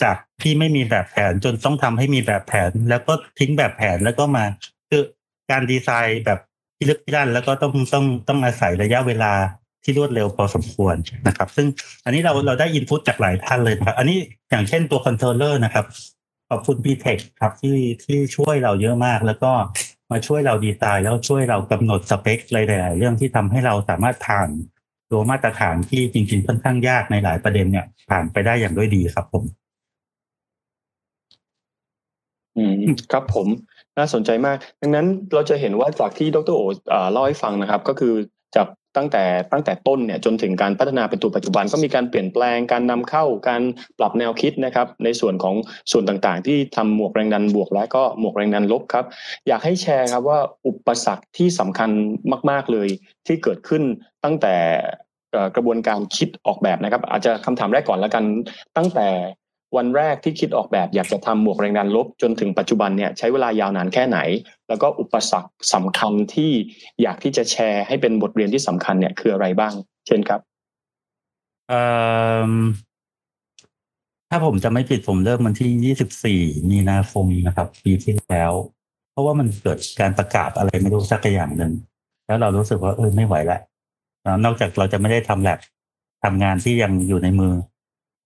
[0.03, 4.45] จากที่ไม่มีแบบแผนจนต้องทำให้มีแบบแผน แล้วก็ทิ้งแบบแผนแล้วก็มา
[4.91, 5.03] คือ
[5.51, 6.39] การดีไซน์แบบ
[6.77, 9.33] ที่ลึกที่ด้านแล้วก็ต้องต้องต้องอาศัยระยะเวลา
[9.85, 10.97] ที่รวดเร็วพอสมควร
[11.27, 11.67] นะครับ ซึ่ง
[12.05, 14.19] อันนี้เราเราได้ input จากหลายท่านเลยครับ อันนี้
[14.51, 15.87] อย่างเช่นตัว controller นะครับ
[16.51, 19.53] ขอบคุณพีเทคครับที่ที่ช่วยเราเยอะมาก แล้วก็
[20.11, 24.49] มาช่วยเราดีไซน์แล้วช่วยเรากำหนดสเปคหลายๆเรื่องที่ทำให้เราสามารถผ่าน
[25.11, 29.45] ตัวมาตรฐานที่จริงๆค่อนข้างยากในหลายประเด็นเนี่ยผ่านไปได้อย่างด้วยดีครับผม
[32.48, 32.48] อืม
[33.13, 33.47] ครับผม
[33.99, 36.63] น่าสนใจมาก ดังนั้นเราจะเห็นว่าจากที่ดรโอ
[37.13, 38.15] เล่าให้ฟังนะครับ ก็คือ
[38.57, 43.63] จากตั้งแต่ตั้งแต่ต้นเนี่ยจนถึงการพัฒนาเป็นตัวปัจจุบันก็มีการเปลี่ยนแปลงการนำเข้าการ
[43.99, 45.55] ปรับแนวคิดนะครับ ในส่วนของ
[45.93, 49.05] ส่วนต่างๆ ที่ทำหมวกแรงดันบวกและก็หมวกแรงดันลบครับ
[49.49, 51.91] อยากให้แชร์ครับว่าอุปสรรคที่สำคัญ
[52.51, 52.89] มาก ๆเลย
[53.27, 53.83] ที่เกิดขึ้น
[54.25, 54.55] ตั้งแต่
[55.57, 58.25] กระบวนการคิดออกแบบนะครับ อาจจะคำถามแรกก่อนแล้วกัน
[58.77, 59.09] ตั้งแต่
[59.77, 64.19] วันแรกที่คิดออกแบบอยากจะทำหมวกแรงดันลบจนถึงปัจจุบันเนี่ยใช้เวลายาวนานแค่ไหน
[64.69, 66.53] แล้วก็อุปสรรคสำคัญที่
[67.03, 69.73] อยากที่จะแชร์ให้เป็นบทเรียนที่สำคัญเนี่ยคืออะไรบ้าง
[70.07, 70.41] เช่นครับ
[74.31, 76.41] ถ้าผมจะไม่ผิดผมเริ่มมันที่ยี่สิบสี่
[76.71, 78.53] มีนาคมนะครับ ปีที่แล้ว
[79.13, 81.73] เพราะว่ามันเกิดการประกาศอะไรไม่รู้สักอย่างหนึ่ง
[82.27, 83.61] แล้วเรารู้สึกว่าเออไม่ไหวแล้ว
[84.45, 85.59] นอกจากเราจะไม่ได้ทำแลบ
[86.25, 87.53] ทำงานที่ยังอยู่ในมือ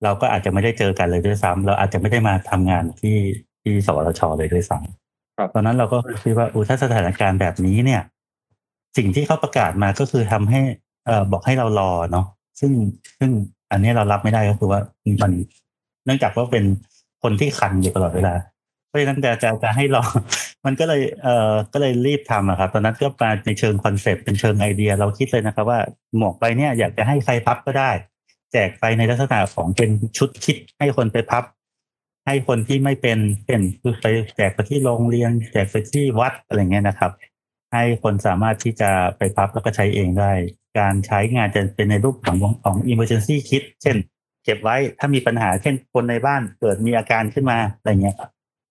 [0.04, 3.16] เราก็อาจจะไม่ได้เจอกันเลยด้วยซ้ำเราอาจจะไม่ได้มาทำงานที่
[3.62, 8.02] ที่สวทชเลยด้วยซ้ำตอนนั้นเราก็คิดว่าอุถ้าสถานการณ์แบบนี้เนี่ย
[8.96, 10.60] สิ่งที่เขาประกาศมาก็คือทำให้
[11.06, 12.26] เอ่อบอกให้เรารอเนาะ
[12.60, 12.72] ซึ่ง
[13.18, 13.30] ซึ่ง
[13.70, 14.80] อันนี้เรารับไม่ได้ก็คือว่า
[15.22, 15.32] มัน
[16.04, 16.64] เนื่องจากว่าเป็น
[17.22, 18.34] คนที่คันอยู่ตลอดเวลา
[18.88, 20.02] เพราะฉะนั้นจะจะจะให้รอ
[20.66, 25.80] มันก็เลยเอ่อก็เลยรีบทำอะครับ ตอนนั้นก็มาในเชิง concept เป็นเชิงไอเดีย เราคิดเลยนะครับว่า
[26.16, 27.90] หมวกไปเนี่ยอยากจะให้ใครพับก็ได้
[28.52, 31.44] แจกไปในลักษณะของเป็นชุดคิดให้คนไปพับ
[32.26, 37.12] ให้คนที่ไม่เป็นเป็นคือไปแจกไปที่โรงเรียน แจกไปที่วัดอะไรเงี้ยนะครับ
[37.72, 40.32] ให้คนสามารถที่จะไปพับแล้วก็ใช้เองได้
[40.78, 43.96] การใช้งานจะเป็นในรูปของของ emergency kit เช่น
[44.44, 48.16] เก็บไว้ถ้ามีปัญหาเช่นคนในบ้านเกิดมีอาการขึ้นมาอะไรเงี้ย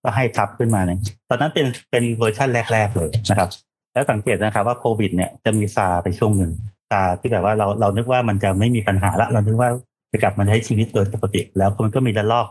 [0.03, 3.49] ก็ให้พับขึ้นมาเนี่ยตอนนั้นเป็นเป็นเวอร์ชันแรก ๆ เลยนะครับ
[3.93, 6.51] แล้วสังเกตนะครับว่าโควิดเนี่ยจะมีซาไปช่วงหนึ่ง
[6.93, 9.69] ตาที่แบบว่าเราเรานึกว่ามันจะไม่มีปัญหาละ เรานึกว่า
[10.11, 12.47] จะกลับมาใช้ชีวิตโดยปกติ แล้วมันก็มีระลอก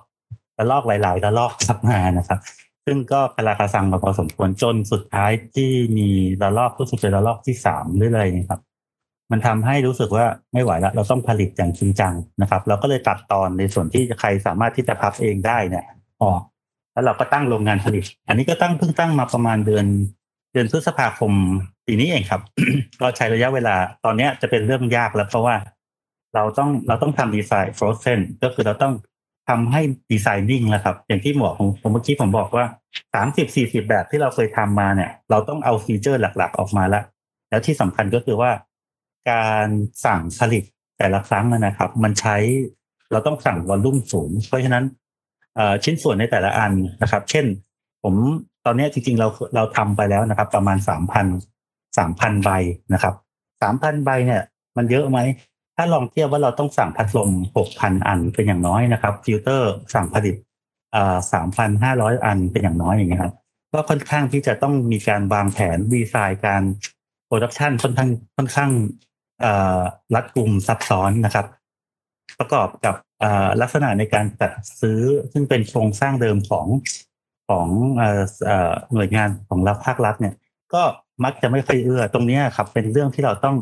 [0.59, 2.39] ระลอกหลายๆระลอกซับมานะครับ
[2.87, 6.09] ซึ่งก็กระคาซังมาพอสมควรจนสุดท้ายที่มี
[6.43, 8.61] ระลอกรู้สึกเป็นระลอกที่สามหรืออะไรนะครับ
[9.31, 15.85] มันทำให้รู้สึกว่าไม่ไหวแล้วเราต้องผลิตอย่างจริงจังนะครับ เราก็เลยตัดตอนในส่วนที่ใครสามารถที่จะพับเองได้เนี่ย
[16.23, 16.41] ออก
[16.93, 19.87] แล้วเราก็ตั้งโรงงานผลิต อันนี้ก็ตั้งเพิ่งตั้งมาประมาณเดือน
[20.53, 21.33] เดือนพฤษภาคม
[21.87, 22.41] ปีนี้เองครับ
[23.01, 25.57] ก็ใช้ระยะเวลาตอนนี้จะเป็นเรื่องยากแล้ว เพราะว่า
[26.35, 28.95] เราต้องเราต้องทำ design frozen ก็คือเราต้อง
[29.49, 29.81] ทำให้
[30.13, 32.67] ดีไซนิ่งแล้วครับ อย่างที่บอกผมเมื่อกี้ผมบอกว่า
[33.15, 37.05] สามสิบสี่สิบแบบที่เราเคยทำมาเนี่ย เราต้องเอา feature หลัก ๆ ออกมาแล้ว
[37.51, 38.51] แล้วที่สำคัญก็คือว่า
[39.31, 39.69] การ
[40.05, 40.65] สั่งผลิต
[40.99, 42.37] แต่ละครั้งนะครับ มันใช้
[43.13, 44.85] เราต้องสั่ง volume สูง เพราะฉะนั้น
[45.85, 46.73] ชิ้นส่วนในแต่ละอัน
[47.03, 47.45] นะครับ เช่น
[48.03, 48.15] ผม
[48.67, 51.27] ตอนนี้จริงๆเราเราทำไปแล้วนะครับ ประมาณสามพัน
[51.99, 52.51] สามพันใบ
[52.93, 53.15] นะครับ
[53.63, 54.43] สามพันใบเนี่ย
[54.77, 55.19] มันเยอะไหม
[55.77, 60.37] ถ้าลองเทียบว่าเราต้องสั่งพัดลมหกพันอันเป็นอย่างน้อยนะครับฟิลเตอร์สั่งผลิต
[60.95, 63.35] อ่าสามพันห้าร้อยอันเป็นอย่างน้อยอย่างเงี้ยครับ
[63.73, 66.63] ก็ค่อนข้างที่จะต้องมีการวางแผนดีไซน์การ
[67.27, 68.71] production ค่อนข้างค่อนข้าง
[70.15, 71.47] รัดกุมซับซ้อนนะครับ
[72.39, 72.95] ประกอบกับ
[73.61, 75.01] ลักษณะในการจัดซื้อ
[75.33, 76.67] ซึ่งเป็นโครงสร้างเดิมของ
[77.51, 77.69] ของ
[78.95, 80.35] หน่วยงานของรัฐภาครัฐเนี่ย
[80.75, 80.83] ก็
[81.25, 83.57] มักจะไม่ค่อยเอื้อตรงนี้ครับ เป็นเรื่องที่เราต้อง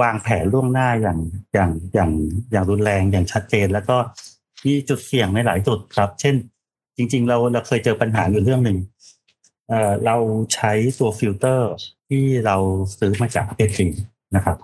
[0.00, 1.18] วางแผนล่วงหน้าอย่าง
[1.54, 2.10] อย่างอย่าง
[2.52, 3.96] อย่างรุนแรงอย่างชัดเจน แล้วก็
[4.64, 6.34] มีจุดเสี่ยงในหลายจุดครับ เช่น
[6.96, 8.78] จริง ๆ เราเราเคยเจอปัญหาอยู่เรื่องหนึ่ง
[9.68, 10.16] เอ่อเรา
[10.54, 11.70] ใช้ตัวฟิลเตอร์
[12.08, 12.56] ที่เรา
[12.98, 13.86] ซื้อมาจากเอที
[14.36, 14.56] นะครับ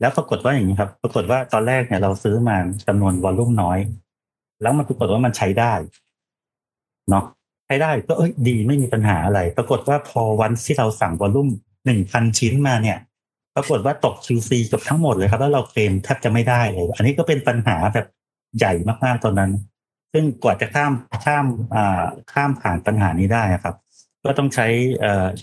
[0.00, 2.56] แล้วปรากฏว่าอย่างนี้ครับ ปรากฏว่าตอนแรกเนี่ยเราซื้อมา
[2.88, 3.78] จำนวนวอลลุ่มน้อย
[4.62, 5.72] แล้วมันปรากฏว่ามันใช้ได้
[7.10, 7.24] เนาะ
[7.68, 11.48] ใช้ได้ก็เอ้ยดีไม่มีปัญหาอะไร ปรากฏว่าพอวันที่เราสั่งวอลลุ่ม
[11.84, 12.98] หนึ่งพันชิ้นมาเนี่ย
[13.54, 18.06] ปรากฏว่าตก QC กับทั้งหมดเลยครับ แล้วเราเคลมแทบจะไม่ได้เลย อันนี้ก็เป็นปัญหาแบบ
[18.58, 18.72] ใหญ่
[19.04, 19.50] มากๆตอนนั้น
[20.12, 20.92] ซึ่งกว่าจะข้าม
[21.24, 22.02] ข้ามอ่า
[22.32, 23.76] ข้ามผ่านปัญหานี้ได้ครับ
[24.24, 24.66] ก็ต้องใช้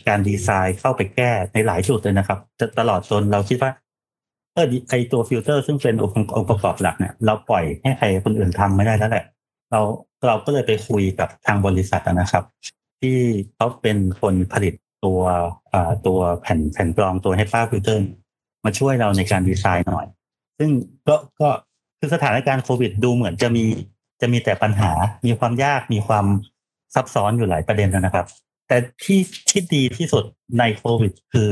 [0.07, 2.39] การดีไซน์เข้าไปแก้ในหลายจุดเลยนะครับ
[2.79, 3.71] ตลอดจนเราคิดว่า
[4.53, 5.95] เออไอตัวฟิลเตอร์ซึ่งเป็น
[6.35, 9.25] องค์ประกอบหลักเนี่ยเราปล่อยให้ใครคนอื่นทำไม่ได้แล้วแหละ
[9.75, 9.85] เรา
[10.27, 12.43] เราก็เลยไปคุยกับทางบริษัทนะครับ
[13.01, 13.17] ที่
[13.55, 14.73] เขาเป็นคนผลิต
[15.05, 15.21] ตัว
[16.07, 18.01] ตัวแผ่นแผ่นกรองตัว HEPA filter
[18.65, 20.07] มาช่วยเราในการดีไซน์หน่อย
[20.57, 20.69] ซึ่ง
[21.07, 21.49] ก็ก็
[21.99, 23.65] คือสถานการณ์โควิดดูเหมือนจะมี
[24.21, 24.91] จะมีแต่ปัญหา
[25.25, 26.25] มีความยากมีความ
[26.95, 28.25] ซับซ้อนอยู่หลายประเด็นนะครับ
[28.67, 29.19] แต่ที่
[29.49, 30.23] ที่ดีที่สุด
[30.59, 31.49] ในโควิด คือ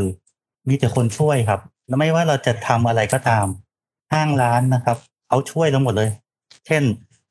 [0.70, 3.46] มีแต่คนช่วยครับ แล้วไม่ว่าเราจะทำอะไรก็ตาม
[4.14, 4.98] ห้างร้านนะครับ
[5.28, 6.10] เขาช่วยเราหมดเลย
[6.68, 6.84] เช่น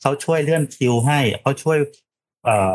[0.03, 1.79] เขาช่วยเลื่อนคิวให้เขาช่วย
[2.45, 2.73] เอ่อ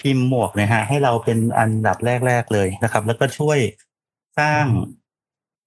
[0.00, 1.96] พิมพ์หมวกนะฮะให้เราเป็นอันดับ
[2.26, 3.58] แรกๆเลยนะครับ แล้วก็ช่วย
[4.38, 4.64] สร้าง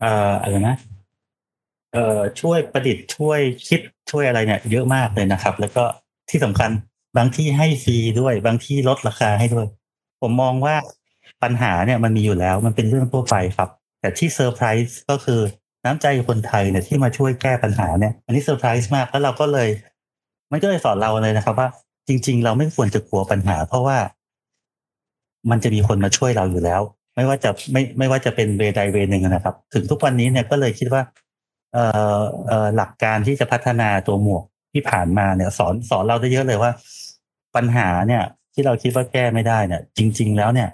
[0.02, 0.78] เอ่ออะไรนะ
[1.94, 3.82] เอ่อช่วยประดิษฐ์ช่วยคิด
[4.12, 5.84] ช่วยอะไรเนี่ย เยอะมากเลยนะครับ แล้วก็
[6.30, 6.72] ที่สำคัญ
[7.18, 9.68] บางที่ให้ฟรีด้วย บางที่ลดราคาให้ด้วย
[10.22, 10.76] ผมมองว่า
[11.44, 13.70] ปัญหาเนี่ยมันมีอยู่แล้ว มันเป็นเรื่องทั่วไปครับ
[14.00, 15.42] แต่ที่เซอร์ไพรส์ก็คือ
[15.86, 19.70] น้ำใจคนไทยเนี่ยที่มาช่วยแก้ปัญหาเนี่ย อันนี้เซอร์ไพรส์มากแล้วเราก็เลย
[20.52, 21.68] มันก็เลยสอนเราเลยนะครับ ว่า
[22.08, 23.98] จริง ๆ เราไม่ควรจะกลัวปัญหา เพราะว่า
[25.50, 26.82] มันจะมีคนมาช่วยเราอยู่แล้ว
[27.16, 31.02] ไม่ว่าจะไม่ไม่ว่าจะเป็น way ใด way หนึ่งนะครับ ถึงทุกวันนี้เนี่ยก็เลยคิดว่า
[31.74, 31.84] เอ่
[32.18, 34.44] อเอ่อหลักการที่จะพัฒนาตัวหมวก
[34.74, 36.72] ที่ผ่านมาเนี่ย สอนสอนเราได้เยอะเลยว่า
[37.56, 38.24] ปัญหาเนี่ย
[38.54, 40.70] ที่เราคิดว่าแก้ไม่ได้เนี่ย จริง ๆ แล้วเนี่ย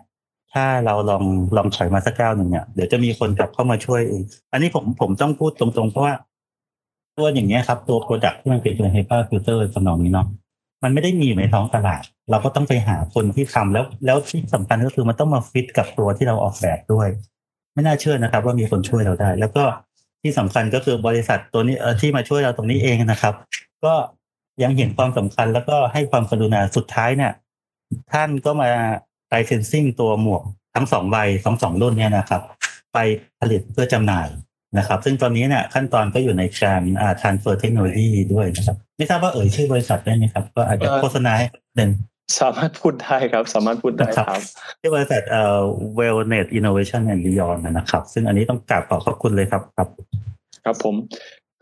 [0.53, 1.23] ถ้าเราลอง
[1.57, 6.13] ลองถอยมาสักก้าวหนึ่งเนี่ยเดี๋ยวจะมีคนกลับเข้ามาช่วยเองอันนี้ผมผมต้องพูดตรงๆเพราะว่า
[7.17, 10.27] ตัวอย่างเงี้ยครับ ตัว product ที่มันเป็นตัว HEPA filter ทำนองนี้เนาะ
[10.83, 17.07] มันไม่ได้มีอยู่ในท้องตลาด เราก็ต้องไปหาคนที่ทำแล้ว แล้วที่สำคัญก็คือมันต้องมาฟิตกับตัวที่เราออกแบบด้วย
[17.73, 19.63] ไม่น่าเชื่อนะครับ ว่ามีคนช่วยเราได้ แล้วก็
[20.21, 23.33] ที่สำคัญก็คือบริษัทตัวนี้เออที่มาช่วยเราตรงนี้เองนะครับ
[23.85, 23.93] ก็
[24.63, 27.31] ยังเห็นความสำคัญแล้วก็ให้ความกรุณาสุดท้ายเนี่ย
[28.11, 28.69] ท่านก็มา
[29.29, 30.43] ไลเซนซิ่งตัวหมวก
[30.75, 32.41] ทั้งสองใบสองสองรุ่นเนี่ยนะครับ
[32.93, 32.97] ไป
[33.39, 34.27] ผลิตเพื่อจำหน่าย
[34.77, 41.45] นะครับ ซึ่งตอนนี้เนี่ยขั้นตอนก็อยู่ในการอ่า transfer technology ด้วยนะครับ ไม่ทราบว่าเอ่ยชื่อบริษัทได้ไหมครับ ก็อาจจะโฆษณาให้
[41.77, 41.91] หนึ่ง
[42.41, 44.41] สามารถพูดได้ครับ สามารถพูดได้ครับ
[44.79, 45.61] ที่บริษัทเอ่อ
[45.97, 49.87] Wellnet Innovation and Beyond นะครับ ซึ่งอันนี้ต้องกราบขอขอบคุณเลยครับครับ
[50.65, 50.95] ครับผม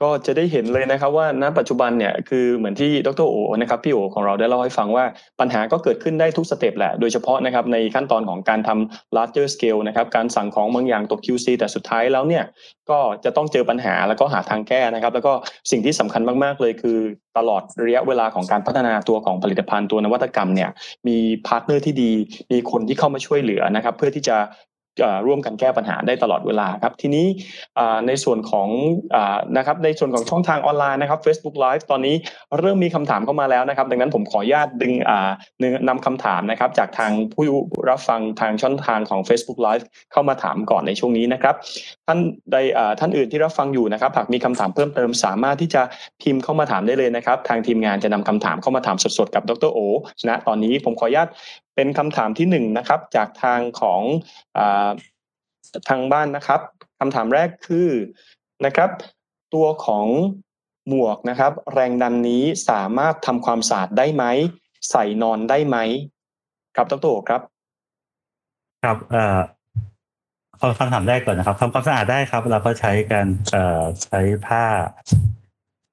[0.02, 5.06] ก็จะได้เห็นเลยนะครับว่าณปัจจุบันเนี่ยคือเหมือนที่ดรโอนะครับพี่โอของเราได้เล่าให้ฟังว่า
[5.40, 12.44] ปัญหาก็เกิดขึ้นได้ทุกสเต็ปแหละโดยเฉพาะนะครับในขั้นตอนของการทำ larger scale นะครับการสั่งของบางอย่างตก QC แต่สุดท้ายแล้วเนี่ย
[12.90, 15.34] ก็จะต้องเจอปัญหาแล้วก็หาทางแก้นะครับ แล้วก็
[15.72, 16.98] สิ่งที่สำคัญมากๆเลยคือ
[17.38, 20.70] ตลอดระยะเวลาของการพัฒนาตัวของผลิตภัณฑ์ตัวนวัตกรรมเนี่ย
[21.08, 22.12] มี partner ที่ดี
[22.52, 24.38] มีคนที่เข้ามาช่วยเหลือนะครับ เพื่อที่จะ
[25.28, 27.26] ร่วมกันแก้ปัญหาได้ตลอดเวลาครับทีนี้
[28.08, 28.68] ในส่วนของ
[29.58, 32.16] นะครับในส่วนของช่องทางออนไลน์นะครับ Facebook Live ตอนนี้
[32.60, 34.94] เริ่มมีคำถามเข้ามาแล้วนะครับ ดังนั้นผมขออนุญาตดึง
[35.88, 37.46] นำคำถามนะครับ จากทางผู้
[37.90, 41.56] รับฟังทางช่องทางของ Facebook Live เข้ามาถามก่อนในช่วงนี้นะครับ
[42.08, 42.20] ท่าน
[42.52, 42.58] ใด
[43.00, 45.82] ท่านอื่นที่รับฟังอยู่นะครับหากมีคำถามเพิ่มเติมสามารถที่จะ
[46.22, 49.80] พิมพ์เข้ามาถามได้เลยนะครับ ทางทีมงานจะนำคำถามเข้ามาถามสดๆกับดรโอ
[50.30, 51.30] นะตอนนี้ผมขออนุญาต
[51.82, 54.02] เป็นคำถามที่หนึ่งนะครับ จากทางของ
[54.58, 54.60] อ
[55.90, 56.62] ทางบ้านนะครับ
[57.00, 57.90] คำถามแรกคือ
[58.66, 58.90] นะครับ
[59.54, 60.08] ตัวของ
[60.88, 64.24] หมวกนะครับ แรงดันนี้สามารถทำความสะอาดได้ไหม
[64.92, 65.78] ใส่นอนได้ไหม
[66.76, 67.42] ครับดรครับ
[68.84, 69.40] ครับเอ่อ
[70.58, 74.64] เอาคำถามแรกก่อนนะครับทำความสะอาดได้ครับ เราก็ใช้การเอ่อใช้ผ้า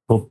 [0.08, 0.22] ทุบ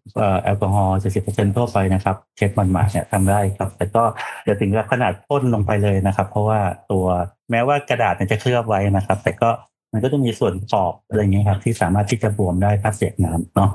[0.43, 4.03] แอลกอฮอล์70เปอร์เซ็นทั่วไปนะครับเช็ดมันมาเนี่ยทำได้ครับ แต่ก็
[4.45, 6.59] อย่าถึงกับขนาดพ่นลงไปเลยนะครับ เพราะว่า
[6.91, 7.05] ตัว
[7.51, 9.49] แม้ว่ากระดาษมันจะเคลือบไว้นะครับ แต่ก็
[9.93, 13.69] มันก็จะมีส่วนขอบอะไรเงี้ยครับ ที่สามารถที่จะบวมได้ถ้าเสียน้ำเนาะ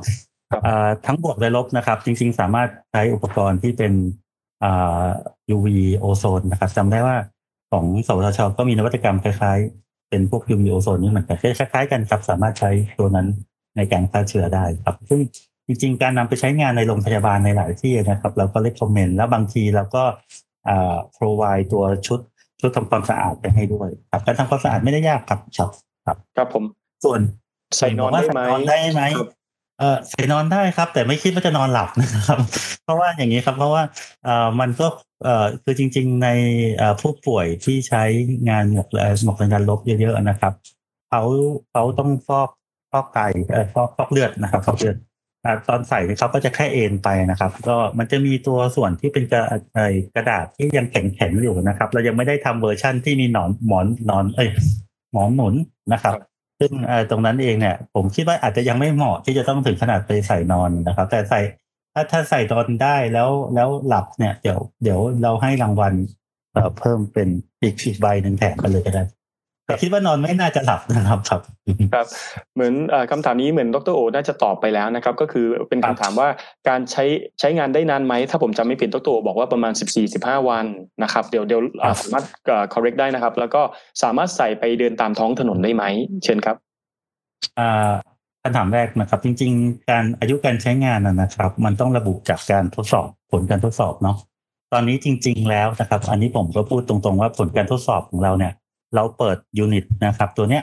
[1.07, 3.93] ทั้งบวกและลบนะครับ จริง ๆ สามารถใช้อุปกรณ์ที่เป็น
[5.55, 7.17] UV โอโซนนะครับจำได้ว่า
[7.73, 13.27] ของสวทชก็มีนวัตกรรมคล้ายๆ เป็นพวก UV โอโซนนี่เหมือนกันคล้ายๆกันครับสามารถใช้ตัวนั้น
[13.77, 15.21] ในการฆ่าเชื้อได้ครับซึ่ง
[15.71, 20.05] จริงๆ การนำไปใช้งานในโรงพยาบาลในหลายที่นะครับ เราก็เลคคอมเมนต์แล้วบางทีเราก็
[20.69, 22.21] อ่า provide ตัวชุด
[22.61, 25.71] ชุดทำความสะอาดไปให้ด้วยครับการทำความสะอาดไม่ได้ยากครับครับ
[26.07, 26.65] ครับครับผม
[27.05, 27.21] ส่วน
[27.79, 29.03] ใส่นอนได้ไหมได้ไหม
[29.79, 32.39] เออใส่นอนได้ครับ แต่ไม่คิดว่าจะนอนหลับนะครับ
[32.85, 33.83] เพราะว่าอย่างนี้ครับ เพราะว่า
[34.25, 34.87] เอ่อมันก็
[35.25, 36.29] เอ่อคือจริง ๆ ใน
[36.77, 38.03] เอ่อผู้ป่วยที่ใช้
[38.49, 38.89] งานหมวก
[39.25, 40.53] หมวกกันลบเยอะๆนะครับ
[41.11, 41.23] เขา
[41.71, 42.51] เขาต้องฟอก
[42.93, 43.21] ฟอกไต
[43.53, 44.97] เอ่อฟอกฟอกเลือดนะครับฟอกเลือด
[45.69, 49.43] ตอนใส่เขาก็จะแค่เอ็นไปนะครับ ก็มันจะมีตัวส่วนที่เป็นกระ
[50.15, 54.49] กระดาษที่ยังแข็งๆอยู่นะครับ เรายังไม่ได้ทำเวอร์ชั่นที่มีหนอนหมอนหนอนเอ้ย
[55.13, 55.55] หมอนหนุน
[55.93, 56.15] นะครับ
[56.59, 56.73] ซึ่ง
[57.11, 61.41] ตรงนั้นเองเนี่ย ผมคิดว่าอาจจะยังไม่เหมาะที่จะต้องถึงขนาดไปใส่นอนนะครับ แต่ใส่
[61.95, 65.95] ถ้าถ้าใส่นอนได้แล้วแล้วหลับเนี่ย เดี๋ยวเดี๋ยวเราให้รางวัล
[66.79, 67.29] เพิ่มเป็น
[67.63, 69.05] อีกอีกใบหนึ่งแถมไปเลยก็ได้
[69.71, 71.41] แต่คิดว่านอนไม่น่าจะหลับนะครับครับ
[71.95, 72.07] ครับ
[72.55, 72.75] เหมือน
[73.11, 76.29] คำถามนี้เหมือนดรโอน่าจะตอบไปแล้วนะครับ ก็คือเป็นคำถามว่า
[76.69, 77.05] การใช้
[77.41, 79.73] ใช้งานได้นานไหม ถ้าผมจำไม่ผิดดรโอบอกว่าประมาณ
[80.11, 80.67] 14-15 วัน
[81.03, 81.61] นะครับ เดี๋ยวเดี๋ยว
[82.03, 82.25] สามารถ
[82.75, 83.63] correct ได้นะครับ แล้วก็
[84.03, 85.85] สามารถใส่ไปเดินตามท้องถนนได้ไหม
[86.25, 86.57] เช่นครับ
[88.43, 94.17] คำถามแรกนะครับ จริง ๆ การอายุการใช้งานนะครับ มันต้องระบุจากการทดสอบผลการทดสอบเนาะ
[94.73, 98.53] ตอนนี้จริง ๆ แล้วนะครับ อันนี้ผมก็พูดตรงๆว่าผลการทดสอบของเราเนี่ย
[98.95, 100.63] เราเปิด unit นะครับ ตัวเนี้ย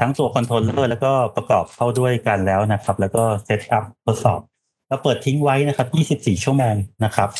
[0.00, 4.40] ทั้งตัว controller แล้วก็ประกอบเข้าด้วยกันแล้วนะครับ แล้วก็ setup ทดสอบ
[4.88, 5.88] เราเปิดทิ้งไว้นะครับ
[6.34, 6.74] 24 ชั่วโมง
[7.04, 7.30] นะครับ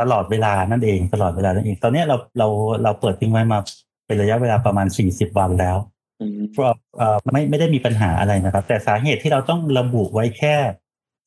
[0.00, 2.48] ตลอดเวลานั่นเองตลอดเวลานั่นเอง ตอนนี้เราเรา
[2.82, 3.58] เราเปิดทิ้งไว้มา
[4.06, 5.76] เป็นระยะเวลาประมาณ 40 วันแล้ว
[6.52, 6.64] เพราะ
[7.32, 10.56] ไม่ไม่ได้มีปัญหาอะไรนะครับ แต่สาเหตุที่เราต้องระบุไว้แค่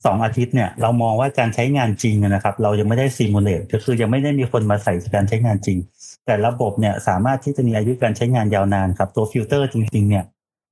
[0.06, 5.78] สองอาทิตย์เนี่ยเรามองว่าการใช้งานจริงนะครับ เรายังไม่ได้ simulate ก็คือยังไม่ได้มีคนมาใส่การใช้งานจริง
[6.26, 10.24] แต่ระบบเนี่ยสามารถที่จะมีอายุการใช้งานยาวนานครับ ตัวฟิลเตอร์จริงๆเนี่ย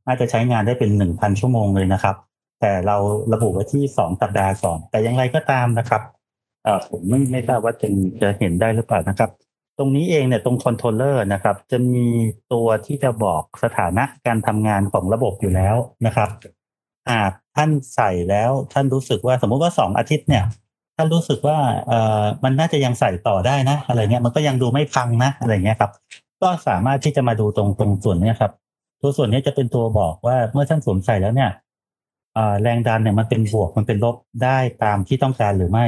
[0.07, 2.15] น่าจะใช้งานได้เป็นหนึ่งพันชั่วโมงเลยนะครับ
[2.61, 2.97] แต่เรา
[3.33, 6.01] ระบุไว้ที่สองสัปดาห์ก่อน แต่อย่างไรก็ตามนะครับ
[6.63, 7.87] เออผมไม่ไม่ทราบว่าจะ
[8.21, 9.29] จะเห็นได้หรือเปล่านะครับ
[9.77, 12.07] ตรงนี้เองเนี่ยตรงคอนโทรลเลอร์นะครับ จะมี
[12.53, 15.75] ตัวที่จะบอกสถานะการทำงานของระบบอยู่แล้ว
[16.05, 16.29] นะครับ
[17.11, 20.43] หากท่านใส่แล้วท่านรู้สึกว่าสมมุติว่าสองอาทิตย์เนี่ย
[20.95, 25.91] ท่านรู้สึกว่าเอ่อมันน่าจะยังใส่ต่อได้นะอะไรเงี้ยมันก็ยังดูไม่พังนะอะไรเงี้ยครับ
[26.41, 28.51] ก็สามารถที่จะมาดูตรงตรงส่วนนี้ครับ
[29.01, 31.51] ตัวส่วนนี้จะเป็นตัวบอกว่าเมื่อท่านสวมใส่แล้วเนี่ย
[32.61, 35.85] แรงดันเนี่ยมันเป็นบวกมันเป็นลบได้ตามที่ต้องการหรือไม่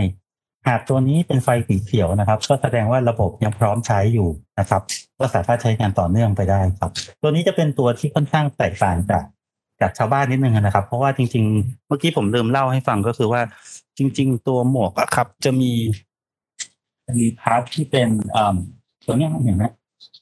[0.67, 4.81] หากตัวนี้เป็นไฟสีเขียวนะครับ ก็แสดงว่าระบบยังพร้อมใช้อยู่นะครับ
[5.19, 6.91] ก็สามารถใช้งานต่อเนื่องไปได้ครับ
[7.21, 9.23] ตัวนี้จะเป็นตัวที่ค่อนข้างแตกต่างจาก
[9.81, 13.41] จากชาวบ้านนิดนึงนะครับ เพราะว่าจริง ๆ เมื่อกี้ผมลืมเล่าให้ฟังก็คือว่า
[13.97, 15.71] จริง ๆ ตัวหมวกอะครับ จะมี
[17.19, 18.09] มี part ที่เป็น
[19.05, 19.65] ตัวนี้เห็นไหม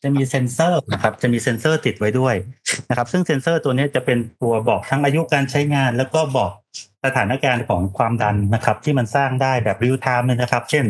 [0.03, 2.35] จะมีเซนเซอร์นะครับ จะมีเซนเซอร์ติดไว้ด้วย
[2.89, 6.51] นะครับ ซึ่งเซนเซอร์ตัวนี้จะเป็นตัวบอกทั้งอายุการใช้งาน แล้วก็บอก
[7.05, 10.85] สถานการณ์ของความดันนะครับ ที่มันสร้างได้แบบ real time เลยนะครับ เช่น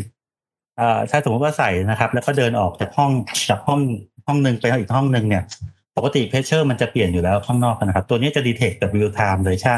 [1.12, 3.12] ถ้าสมมติว่าใส่นะครับ แล้วก็เดินออกจากห้อง
[3.50, 3.82] จากห้อง
[4.28, 5.44] ห้องหนึ่งไปอีกห้องหนึ่งเนี่ย
[5.98, 9.74] ปกติ pressure มันจะเปลี่ยนอยู่แล้วข้างนอกนะครับ ตัวนี้จะ detect กับ real time เลยถ้า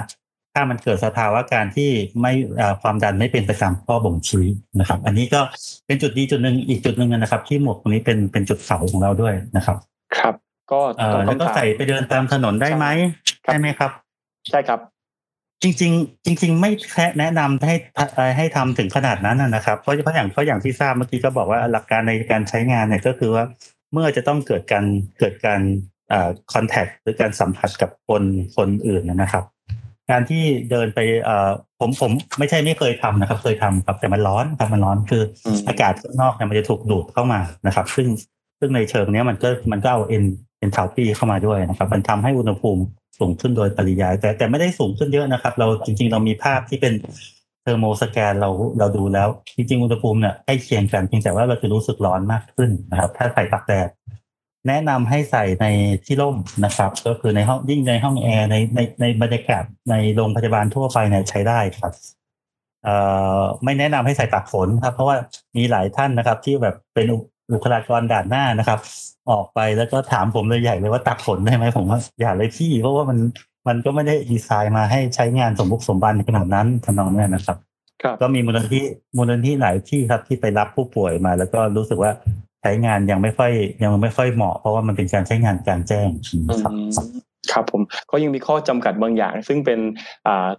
[0.54, 1.90] ถ้ามันเกิดสภาวะการที่
[2.22, 2.32] ไม่
[2.82, 4.46] ความดันไม่เป็นไปตามข้อบ่งชี้
[4.80, 5.42] นะครับ อันนี้ก็
[5.88, 9.78] เป็นจุดดีจุดหนึ่งอีกจุดหนึ่งนะครับ ที่หมวกตรงนี้เป็นเป็นจุดขายของเราด้วยนะครับ
[10.18, 10.34] ครับ
[10.72, 10.80] ก็
[11.26, 12.86] แล้วก็ใส่ไปเดินตามถนนได้ไหม
[13.46, 13.92] ใช่ไหมครับ
[14.50, 14.80] ใช่ครับ
[15.64, 17.76] จริง ๆ จริง ๆ ไม่แค่แนะนำให้
[18.38, 23.44] ให้ทำถึงขนาดนั้นนะครับเพราะเพราะอย่างเพราะอย่างที่ทราบเมื่อกี้ก็บอกว่าหลักการในการใช้งานเนี่ยก็คือว่า
[23.94, 24.86] เมื่อจะต้องเกิดการ
[25.20, 25.62] เกิดการ
[26.54, 28.24] คอนแทคหรือการสัมผัสกับคน
[28.58, 29.44] คนอื่นนะครับ
[30.12, 31.50] การที่เดินไปเอ่อ
[31.80, 35.24] ผมผมไม่ใช่ไม่เคยทำนะครับ เคยทำครับแต่มันร้อนครับมันร้อนคือ
[35.68, 38.08] อากาศข้างนอกเนี่ยมันจะถูกดูดเข้ามานะครับ ซึ่ง
[38.60, 40.24] ซึ่งในเชิงนี้มันก็มันก็เอาเอ็น
[40.60, 42.82] เอ็นทาวปีเข้ามาด้วยนะครับ มันทำให้อุณหภูมิ
[43.20, 46.94] สูงขึ้นโดยปริยาย แต่แต่ไม่ได้สูงขึ้นเยอะนะครับ เราจริง ๆ เรามีภาพที่เป็น
[47.62, 48.50] เทอร์โมสแกนเรา
[48.80, 53.90] เราดูแล้ว จริงๆอุณหภูมิเนี่ยใกล้เคียงกันเพียงแต่ว่าเราจะรู้สึกร้อนมากขึ้นนะครับ ถ้าใส่ตักแดด
[54.68, 55.66] แนะนำให้ใส่ใน
[56.06, 61.94] ที่ร่มนะครับ ก็คือในห้องยิ่งในห้องแอร์ในในในบรรยากาศในโรงพยาบาลทั่วไปเนี่ยใช้ได้ครับ
[62.84, 62.96] เอ่
[63.40, 65.16] อไม่แนะนำให้ใส่ตากฝนครับ เพราะว่า
[65.58, 67.06] มีหลายท่านนะครับ ที่แบบเป็น
[67.52, 68.80] บุคลากรด่านหน้านะครับ
[69.32, 73.20] ออกไปแล้วก็ถามผมเลยใหญ่เลยว่าตากฝนได้ไหมผมว่าอย่าเลยพี่ เพราะว่ามัน
[73.68, 77.58] มันก็ไม่ได้ดีไซน์มาให้ใช้งานสมบุกสมบันขนาดนั้นทำนองนี้นะครับ
[78.22, 78.82] ก็มีมูลนิธิ
[79.18, 82.12] มูลนิธิหลายที่ครับที่ไปรับผู้ป่วยมา แล้วก็รู้สึกว่า
[82.62, 83.52] ใช้งานยังไม่ค่อย
[83.84, 86.08] ยังไม่ค่อยเหมาะ เพราะว่ามันเป็นการใช้งานกลางแจ้ง
[86.64, 86.74] ครับ
[87.52, 87.82] ครับผม
[88.12, 89.80] ก็ยังมีข้อจำกัดบางอย่าง ซึ่งเป็น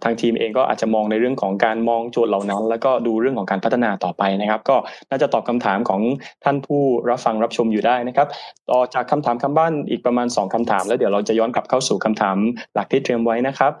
[0.03, 4.75] ทางทีมเองก็อาจจะมองในเรื่องของการมองโจทย์เหล่านั้น แล้วก็ดูเรื่องของการพัฒนาต่อไปนะครับ ก็
[5.09, 6.01] น่าจะตอบคำถามของ
[6.43, 8.27] ท่านผู้รับฟังรับชมอยู่ได้นะครับ
[8.71, 12.37] ต่อจากคำถามทางบ้านอีกประมาณ 2คำถาม แล้วเดี๋ยวเราจะย้อนกลับเข้าสู่คำถาม
[12.73, 13.71] หลักที่เตรียมไว้นะครับ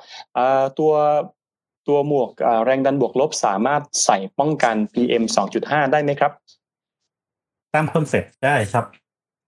[0.79, 0.93] ตัว
[1.87, 2.29] ตัวหมวก
[2.65, 5.23] แรงดันบวกลบสามารถใส่ป้องกัน PM
[5.57, 6.31] 2.5 ได้ไหมครับ
[7.73, 8.85] ตาม concept ได้ครับ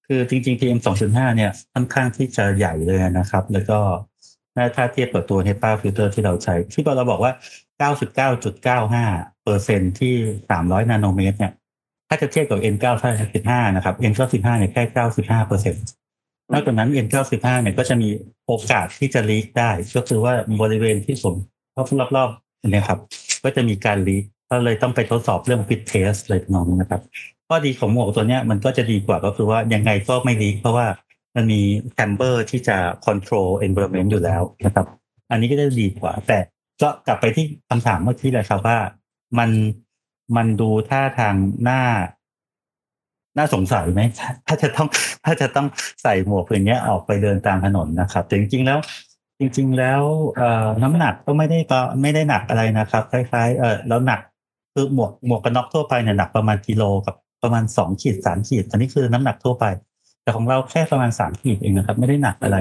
[0.08, 3.80] คือจริงๆ PM 2.5 เนี่ยค่อนข้างที่จะใหญ่เลยนะครับ แล้วก็
[4.76, 7.32] ถ้าเทียบกับตัว HEPA filter ที่เราใช้ ที่เราบอกว่า
[7.92, 10.14] 99.95เปอร์เซ็นต์ที่
[10.50, 11.54] 300 นาโนเมตร เนี่ย
[12.08, 14.84] ถ้าจะเทียบกับ N95 นะครับ N95 เนี่ยแค่
[15.16, 15.84] 95เปอร์เซ็นต์
[16.52, 18.10] นอกจากนั้น N95 เนี่ยก็จะมี
[18.46, 21.36] โอกาสที่จะ leak ได้ ก็คือว่าบริเวณที่ผม
[22.16, 23.00] รอบๆเนี่ยครับ
[23.44, 27.02] ก็จะมีการ leak ก็เลยต้องไปทดสอบเรื่อง fit test เลยน้องนะครับ
[27.48, 30.88] ข้อดีของหมวกตัวเนี้ยมันก็จะดีกว่าก็คือว่ายังไงก็ไม่ leak เพราะว่า
[31.36, 31.62] มันมี
[31.94, 34.86] chamber ที่จะ control environment อยู่แล้วนะครับ
[35.32, 36.38] อันนี้ก็จะดีกว่า แต่
[36.82, 38.78] ก็กลับไปที่คำถามเมื่อกี้เลยครับว่า
[39.38, 39.50] มัน
[40.36, 41.82] มันดูท่าทางหน้า
[43.38, 44.02] น่าสงสัยไหม
[44.48, 44.88] ถ้าจะต้อง
[45.26, 45.68] ถ้าจะต้อง
[46.04, 48.80] ใส่หมวกอย่างเงี้ยออกไปเดินตามถนนนะครับแต่จริง ๆ แล้ว
[49.40, 50.02] จริง ๆ แล้ว
[50.38, 54.20] เอ่อน้ำหนักก็ไม่ได้ก็ไม่ได้หนักอะไรนะครับ คล้าย ๆ เออแล้วหนัก
[54.74, 59.66] คือหมวกหมวกกันน็อกทั่วไปเนี่ยหนักประมาณกิโลกับ ประมาณสองขีดสามขีดอันนี้คือน้ำหนักทั่วไป
[60.24, 62.58] แต่ของเราแค่ประมาณสามขีดเองนะครับ ไม่ได้หนักอะไร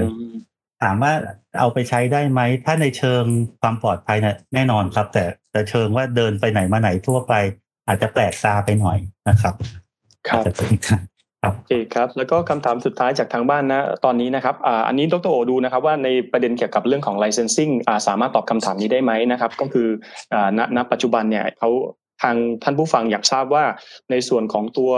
[0.83, 1.13] ถามว่า
[1.61, 3.25] เอาไปใช้ได้ไหม ถ้าในเชิง
[3.61, 7.35] ความปลอดภัยเนี่ยแน่นอนครับ แต่แต่เชิงว่าเดินไปไหนมาไหนทั่วไป
[7.87, 9.55] อาจจะแปลกตาไปหน่อยนะครับ
[10.29, 11.01] ครับอาจจะเป็นครับ
[11.43, 19.89] โอเคครับ แล้วก็คำถามสุดท้ายจากทางบ้านนะ ตอนนี้นะครับอ่าอันนี้ดรโอดูนะครับว่าในประเด็นเกี่ยวกับเรื่องของ licensing อ่าสามารถตอบคำถามนี้ได้ไหมนะครับ ก็คือ
[20.33, 21.71] อ่าณณปัจจุบันเนี่ยเขา
[22.23, 23.65] ทางท่านผู้ฟังอยากทราบว่า
[24.11, 24.93] ในส่วนของตัว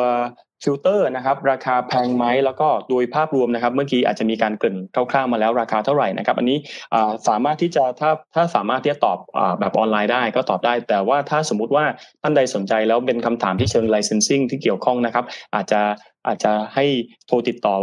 [0.65, 6.59] ฟิลเตอร์นะครับราคาแพงไหมแล้วก็โดยภาพรวมนะครับ เมื่อกี้อาจจะมีการเกริ่นคร่าวๆมาแล้วราคาเท่าไหร่นะครับอันนี้
[6.95, 11.85] อ่าสามารถที่จะถ้าถ้าสามารถที่จะตอบอาแบบออนไลน์ได้ก็ตอบได้ แต่ว่าถ้าสมมุติว่า
[12.23, 15.81] ท่านใดสนใจแล้วเป็นคำถามที่เชิง licensing ที่เกี่ยวข้องนะครับ อาจจะ
[16.27, 16.85] อาจจะให้
[17.27, 17.75] โทรติดต่อ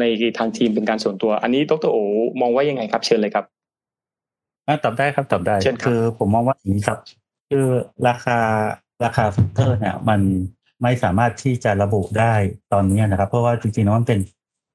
[0.00, 0.04] ใน
[0.38, 1.98] ทางทีมเป็นการส่วนตัว อันนี้ดรโอ
[2.40, 3.44] มองว่ายังไงครับเชิญเลยครับ
[4.66, 6.98] อะตอบได้ครับตอบได้เช่นครับคือผมมองว่าอย่างนี้ครับ
[7.50, 7.66] คือ
[8.08, 8.38] ราคา
[9.04, 10.20] ราคาฟิลเตอร์เนี่ยมัน
[10.82, 12.34] ไม่สามารถที่จะระบุได้
[12.72, 14.20] ตอนนี้นะครับ เพราะว่าจริงๆแล้วมันเป็น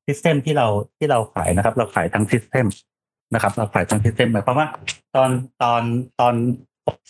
[0.05, 0.67] system ที่เรา
[0.97, 2.65] ที่เราขายนะครับ เราขายทั้ง system
[3.33, 4.67] นะครับ เราขายทั้ง system หมายความว่า
[5.15, 5.29] ตอน
[5.63, 5.81] ตอน
[6.19, 6.35] ตอน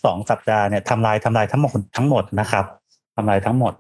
[0.06, 2.66] สองสัปดาห์เนี่ยทำลายทำลายทั้งหมดทั้งหมดนะครับ
[3.16, 3.74] ทำลายทั้งหมด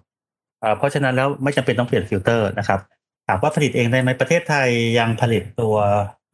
[0.59, 2.80] เอ่อเพราะฉะนั้นแล้วไม่จำเป็นต้องเปลี่ยนฟิลเตอร์นะครับ
[3.27, 4.67] ถามว่าผลิตเองได้ไหมประเทศไทย
[4.99, 5.75] ยังผลิตตัว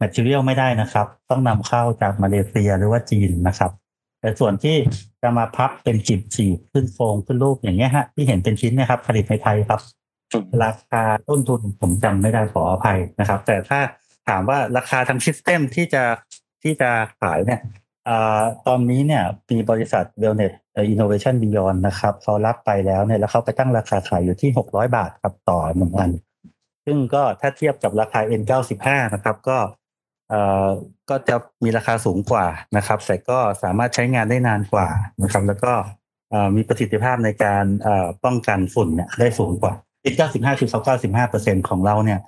[0.02, 3.70] material ไม่ได้นะครับ ต้องนำเข้าจากมาเลเซียหรือว่าจีนนะครับ
[4.26, 4.76] แต่ส่วนที่
[5.22, 9.80] จะมาพับเป็นจีบจีบขึ้นโฟมขึ้นรูปอย่างเงี้ยฮะที่เห็นเป็นชิ้นเนะครับ ผลิตในไทยครับ
[10.64, 13.80] ราคาต้นทุนผมจำไม่ได้ขออภัยนะครับ แต่ถ้า
[14.28, 16.02] ถามว่าราคาทางซิสเต็มที่จะ
[16.62, 17.60] ที่จะขายเนี่ย
[18.08, 20.54] อ่าตอนนี้เนี่ยมีบริษัท Wellness
[20.92, 26.10] Innovation Beyond นะครับเขารับไปแล้วเนี่ยแล้วเขาไปตั้งราคาขายอยู่ที่ 600 บาทครับต่อหนึ่งอัน
[26.86, 29.85] ซึ่งก็ถ้าเทียบกับราคา N95 นะครับ ก็เอ่อ
[31.10, 32.46] ก็จะมีราคาสูงกว่า
[32.76, 34.88] นะครับ แต่ก็สามารถใช้งานได้นานกว่า
[35.22, 35.72] นะครับ แล้วก็
[36.30, 39.72] เอ่อมีประสิทธิภาพในการเอ่อป้องกันฝุ่นเนี่ยได้สูงกว่า
[40.12, 42.20] N95 คือเขา95เปอร์เซ็นของเราเนี่ย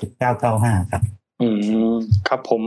[0.00, 1.02] 99.995ครับ
[1.40, 1.48] อื
[1.92, 1.94] ม
[2.28, 2.62] ครับผม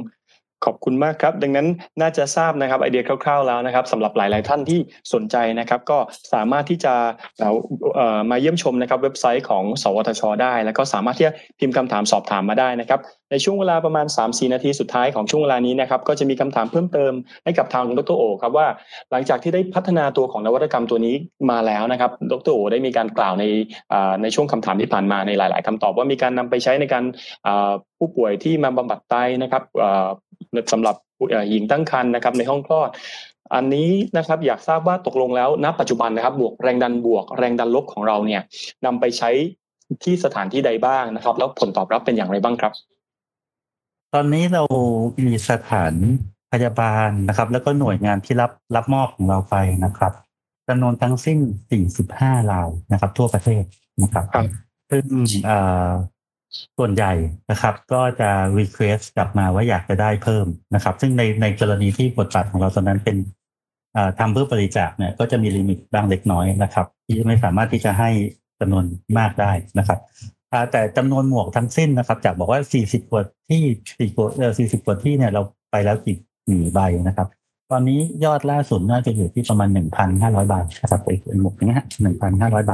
[0.65, 1.67] ขอบคุณมากครับ ดังนั้น
[2.01, 4.79] น่าจะทราบนะครับไอเดียคร่าวๆแล้วนะครับสำหรับหลาย ๆ ท่านที่
[5.13, 5.97] สนใจนะครับ ก็
[6.33, 6.93] สามารถที่จะ
[7.39, 12.99] เอ่อมาเยี่ยมชมนะครับ เว็บไซต์ของ สวทช ได้ แล้วก็สามารถที่จะพิมพ์คำถามสอบถามมาได้นะครับ
[13.31, 17.13] ในช่วงเวลาประมาณ 3-4 นาทีสุดท้ายของช่วงเวลานี้นะครับก็จะมีคำถามเพิ่มเติม
[17.43, 18.67] ให้กับทางดรโอครับว่า
[19.11, 21.15] หลังจากที่ได้พัฒนาตัวของนวัตกรรมตัวนี้
[21.51, 23.45] มาแล้วนะครับดรโอได้มีการกล่าวใน
[24.21, 27.03] ในช่วงคำถามที่ผ่านมาในหลาย ๆคำตอบว่ามีการนำไปใช้ในการ
[27.97, 30.07] ผู้ป่วยที่มาบำบัดไตนะครับอ่า
[30.71, 30.95] สำหรับ
[31.49, 32.89] หญิงตั้งครรภ์นะครับในห้องคลอด
[33.55, 38.41] อันนี้นะครับอยากทราบว่าตกลงแล้วณปัจจุบันนะครับบวกแรงดันบวกแรงดันลบของเราเนี่ย
[38.85, 39.29] นำไปใช้
[40.03, 42.73] ที่สถานที่ใดบ้างนะครับ แล้วผลตอบรับเป็นอย่างไรบ้างครับ
[44.13, 44.63] ตอนนี้เรา
[45.25, 45.93] มีสถาน
[46.51, 49.55] พยาบาลนะครับ แล้วก็หน่วยงานที่รับรับมอบของเราไป
[49.85, 50.13] นะครับ
[50.67, 51.39] จำนวนทั้งสิ้น
[51.95, 53.63] 45รายนะครับ ทั่วประเทศ
[54.03, 54.45] นะครับครับ
[54.89, 55.05] ซึ่ง
[55.45, 55.57] เอ่
[55.87, 55.89] อ
[56.77, 57.13] ส่วนใหญ่
[57.51, 58.29] นะครับ ก็จะ
[58.59, 60.45] request กลับมาว่าอยากจะได้เพิ่ม
[60.75, 63.17] นะครับ ซึ่งในในกรณีที่บทบาทของเราตอนนั้นเป็น
[63.93, 68.09] เอ่อทำเพื่อบริจาคเนี่ยก็จะมีลิมิตบ้างเล็กน้อยนะครับ ที่ไม่สามารถที่จะให้
[68.59, 68.85] จำนวน
[69.17, 70.38] มากได้นะครับอ่า
[70.71, 73.61] แต่จำนวนหมวกทั้งสิ้นนะครับ จากบอกว่า 40กว่าที่
[73.99, 75.41] สี่กว่าเออ40กว่าที่เนี่ยเรา
[75.71, 77.27] ไปแล้วกี่กี่ใบนะครับ
[77.71, 79.69] ตอนนี้ยอดล่าสุดน่าจะอยู่ที่ประมาณ
[80.09, 81.83] 1,500 ใบนะครับเป็นหมวกอย่างเงี้ย
[82.19, 82.73] 1,500 ใบ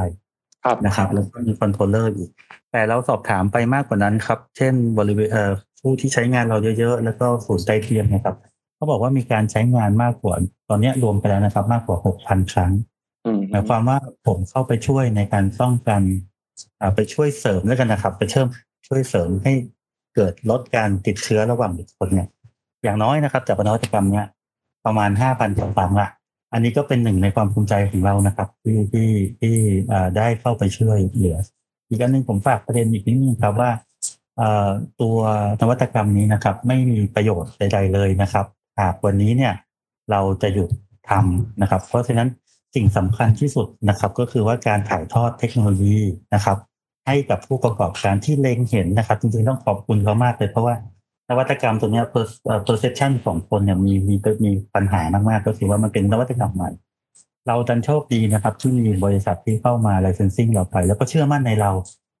[0.64, 2.30] ครับนะครับแล้วก็มี controller อีก
[2.72, 5.50] แต่เราสอบถามไปมากกว่านั้นครับ เช่นบริเวณเอ่อ
[5.80, 8.36] ผู้ที่ใช้งานเราเยอะๆ แล้วก็ศูนย์ใกล้เคียงนะครับ
[8.76, 10.34] เขาบอกว่ามีการใช้งานมากกว่า
[10.68, 12.72] ตอนเนี้ยรวมไปแล้วนะครับ มากกว่า 6,000 ครั้ง
[13.26, 16.35] อืมหมายความว่าผมเข้าไปช่วยในการป้องกันอ่า
[16.94, 18.48] ไปช่วยเสริมแล้วกันนะครับ ไปเชื่อม
[18.88, 19.52] ช่วยเสริมให้
[20.14, 22.28] เกิดลดการติดเชื้อระหว่างบุคคลเนี่ย
[22.84, 24.26] อย่างน้อยนะครับ จากนวัตกรรมเนี่ย
[24.86, 26.08] ประมาณห้าพันกว่าครั้งละ
[26.52, 29.54] อันนี้ก็เป็นหนึ่งในความภูมิใจของเรานะครับ ที่ที่ที่
[30.16, 31.38] ได้เข้าไปช่วยเหลือ
[31.88, 33.70] อีกอันหนึ่งผมฝากประเด็นอีกนิดนึงครับว่า
[35.00, 35.16] ตัว
[35.60, 38.46] นวัตกรรมนี้นะครับ ไม่มีประโยชน์ใดๆเลยนะครับ
[38.80, 39.52] หากวันนี้เนี่ย
[40.10, 40.70] เราจะหยุด
[41.10, 42.28] ทำนะครับ เพราะฉะนั้น
[42.74, 45.98] สิ่งสำคัญที่สุดนะครับ ก็คือว่าการถ่ายทอดเทคโนโลยี
[46.34, 46.56] นะครับ
[47.06, 50.74] ให้กับผู้ประกอบการที่เล็งเห็นนะครับ จริงๆต้องขอบคุณเขามากเลยเพราะว่า
[51.30, 54.14] นวัตกรรมตัวนี้ per- เอ่อ perception ของคนเนี่ยมีมี
[54.44, 56.70] มีปัญหามากๆ ก็คือว่ามันเป็นนวัตกรรมใหม่
[57.46, 61.70] เราดันโชคดีนะครับ ที่มีบริษัทที่เข้ามา licensing เราไป แล้วก็เชื่อมั่นในเรา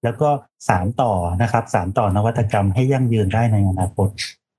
[0.04, 0.28] แล้วก็
[0.68, 4.08] สารต่อนะครับ สารต่อนวัตกรรมให้ยั่งยืนได้ในอนาคต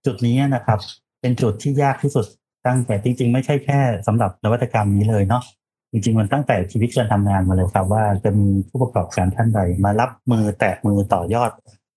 [0.05, 0.79] จุดนี้นะครับ
[1.21, 2.25] เป็นจุดที่ยากที่สุด
[2.65, 5.43] ตั้งแต่จริง ๆ ไม่ใช่แค่สำหรับนวัตกรรมนี้เลยเนาะ
[5.91, 11.51] จริงๆมันตั้งแต่ชีวิตการทำงานมาเลยครับ ว่าจะมีผู้ประกอบการท่านใด มารับมือแตะมือต่อยอด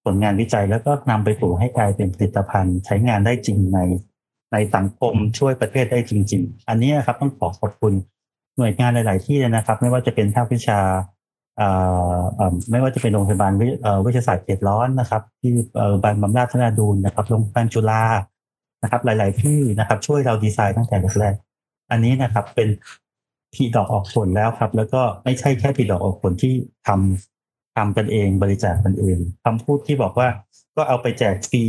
[0.05, 3.78] ผลงานวิจัย แล้วก็นำไปสู่ให้กลายเป็นผลิตภัณฑ์ ใช้งานได้จริงใน
[4.53, 7.95] ในสังคมช่วยประเทศได้จริง ๆ อันนี้นะครับต้องขอขอบคุณ
[8.57, 10.80] หน่วยงานหลาย ๆ ที่เลยนะครับ ไม่ว่าจะเป็นภาควิชา
[12.70, 13.53] ไม่ว่าจะเป็นโรงพยาบาล
[14.05, 15.53] วิทยาศาสตร์เขตร้อนนะครับ ที่
[16.05, 18.03] บางบำราชนาดูนนะครับโรงพยาบาลจุฬา
[18.82, 21.34] นะครับ หลาย ๆ ที่นะครับ ช่วยเราดีไซน์ตั้งแต่แรก
[21.91, 22.68] อันนี้นะครับเป็น
[23.55, 26.55] ผีดอกออกผลแล้วครับ แล้วก็ไม่ใช่แค่ผีดอกออกผลที่
[26.86, 30.28] ทำทำกันเองบริจาคกันเองคำพูดที่บอกว่า
[30.76, 31.64] ก็เอาไปแจกฟรี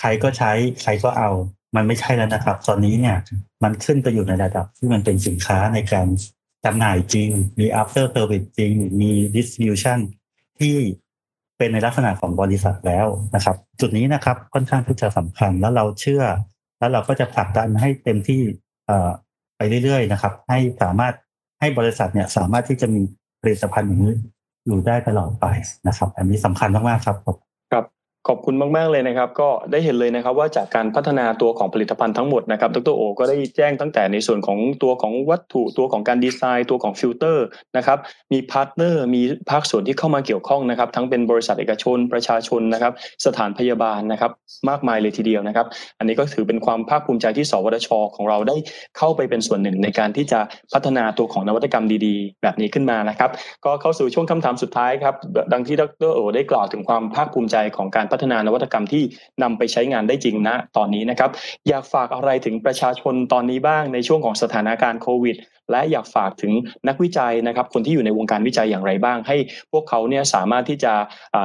[0.00, 0.52] ใครก็ใช้
[0.82, 1.30] ใครก็เอา
[1.76, 3.16] มันไม่ใช่แล้วนะครับ ตอนนี้เนี่ย
[3.62, 6.06] มันขึ้นไปอยู่ในระดับที่มันเป็นสินค้าในการ
[6.64, 9.98] จำหน่ายจริง มี after service จริง มี distribution
[10.58, 10.74] ที่
[11.58, 16.24] เป็นในลักษณะของบริษัทแล้วนะครับ จุดนี้นะครับค่อนข้างที่จะสำคัญแล้วเราเชื่อ
[16.78, 18.42] แล้วเราก็จะผลักดันให้เต็มที่
[19.56, 21.14] ไปเรื่อยๆนะครับ ให้สามารถ
[21.60, 23.02] ให้บริษัทเนี่ยสามารถที่จะมี
[23.42, 24.14] ผลิตภัณฑ์อย่างนี้
[24.66, 25.46] อยู่ได้ตลอดไป
[25.88, 27.36] นะครับ อันนี้สำคัญมากๆครับครับ
[28.28, 37.46] ขอบคุณมาก ๆ เลยนะครับ ก็ได้เห็นเลยนะครับว่าจากการพัฒนาตัวของผลิตภัณฑ์ทั้งหมดนะครับดรโอ ก็ได้แจ้งตั้งแต่ในส่วนของตัวของวัตถุตัวของการดีไซน์ ตัวของฟิลเตอร์
[37.76, 37.98] นะครับ
[38.32, 42.92] มี partner มีภาคส่วนที่เข้ามาเกี่ยวข้องนะครับ ทั้งเป็นบริษัทเอกชนประชาชนนะครับ
[43.26, 44.30] สถานพยาบาลนะครับ
[44.68, 45.66] มากมายเลยทีเดียวนะครับ
[45.98, 48.56] อันนี้ก็ถือเป็นความภาคภูมิใจที่สวทช ของเราได้
[48.98, 50.40] เข้าไปเป็นส่วนหนึ่งในการที่จะ
[50.72, 53.30] พัฒนาตัวของนวัตกรรมดี ๆ แบบนี้ขึ้นมานะครับ
[53.64, 55.14] ก็เข้าสู่ช่วงคำถามสุดท้ายครับ
[55.52, 59.04] ดังที่ดรโอ ได้กล่าวถึงความภาคภูมิใจของการพัฒนานวัตกรรมที่ที่
[59.42, 61.30] นำไปใช้งานได้จริงนะตอนนี้นะครับ
[61.68, 65.36] อยากฝากอะไรถึงประชาชนตอนนี้บ้างในช่วงของสถานการณ์โควิด
[65.70, 66.52] และอยากฝากถึง
[66.88, 69.36] นักวิจัยนะครับ คนที่อยู่ในวงการวิจัยอย่างไรบ้าง ให้
[69.72, 70.92] พวกเขาเนี่ยสามารถที่จะ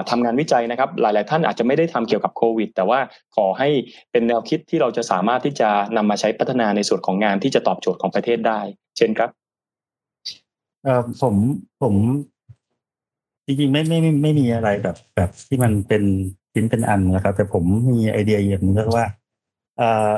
[0.09, 2.99] ทำงานวิจัยนะครับ หลาย ๆ ท่านอาจจะไม่ได้ทำเกี่ยวกับโควิด แต่ว่า
[3.36, 3.69] ขอให้
[4.11, 8.59] เป็นแนวคิดที่เราจะสามารถที่จะนำมาใช้พัฒนาในส่วนของงานที่จะตอบโจทย์ของประเทศได้
[8.97, 9.30] เช่นครับ
[11.22, 11.36] ผม
[11.82, 11.95] ผม
[13.45, 16.03] จริงๆไม่ไม่ไม่ไม่มีอะไรแบบแบบที่มันเป็น
[16.54, 19.08] ชิ้นเป็นอันนะครับ แต่ผมมีไอเดียอย่างนึงก็ว่า
[19.78, 20.10] เอ่อ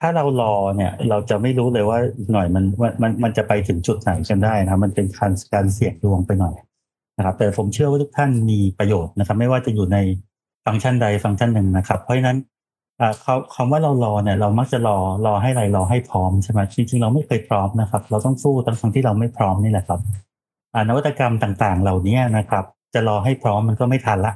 [0.00, 2.64] ถ้าเรารอเนี่ย เราจะไม่รู้เลยว่าอีกหน่อยมัน
[3.02, 6.54] มันมันจะไปถึงจุดไหนกันได้นะมันเป็นการการเสี่ยงดวงไปหน่อย
[7.16, 9.98] นะครับ แต่ผมเชื่อว่าทุกท่านมีประโยชน์นะครับ ไม่ว่าจะอยู่ใน
[10.66, 12.38] ฟังก์ชันใดฟังก์ชันหนึ่งนะครับ เพราะฉะนั้น
[13.22, 20.00] เขาคำว่าเรารอเนี่ย เรามักจะรอรอให้อะไรรอให้พร้อมใช่ไหมจริงๆเราไม่เคยพร้อมนะครับ เราต้องสู้ทั้งทั้งที่เราไม่พร้อมนี่แหละครับ
[20.88, 22.64] นวัตกรรมต่างๆ เหล่านี้นะครับ
[22.94, 24.34] จะรอให้พร้อมมันก็ไม่ทันละ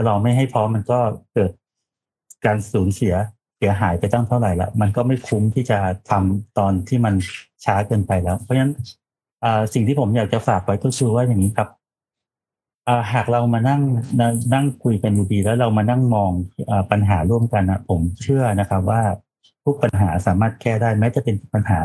[0.00, 0.98] จะรอไม่ให้พร้อมมันก็
[1.34, 1.50] เกิด
[2.44, 3.14] การสูญเสีย
[3.58, 5.78] เสียหายไปตั้งเท่าไหร่ละมันก็ไม่คุ้มที่จะ
[6.10, 7.14] ทำตอนที่มัน
[7.64, 8.72] ช้าเกินไปแล้ว เพราะฉะนั้น
[9.74, 11.68] สิ่งที่ผมอยากจะฝากไว้ก็คือว่าอย่างนี้ครับ
[13.12, 13.82] หากเรามานั่ง
[14.54, 16.30] นั่งคุยกันดีๆแล้วเรามานั่งมอง
[16.70, 19.02] อปัญหาร่วมกันนะผมเชื่อนะครับว่า
[19.64, 21.78] ทุกปัญหาสามารถแก้ได้แม้จะเป็นปัญหา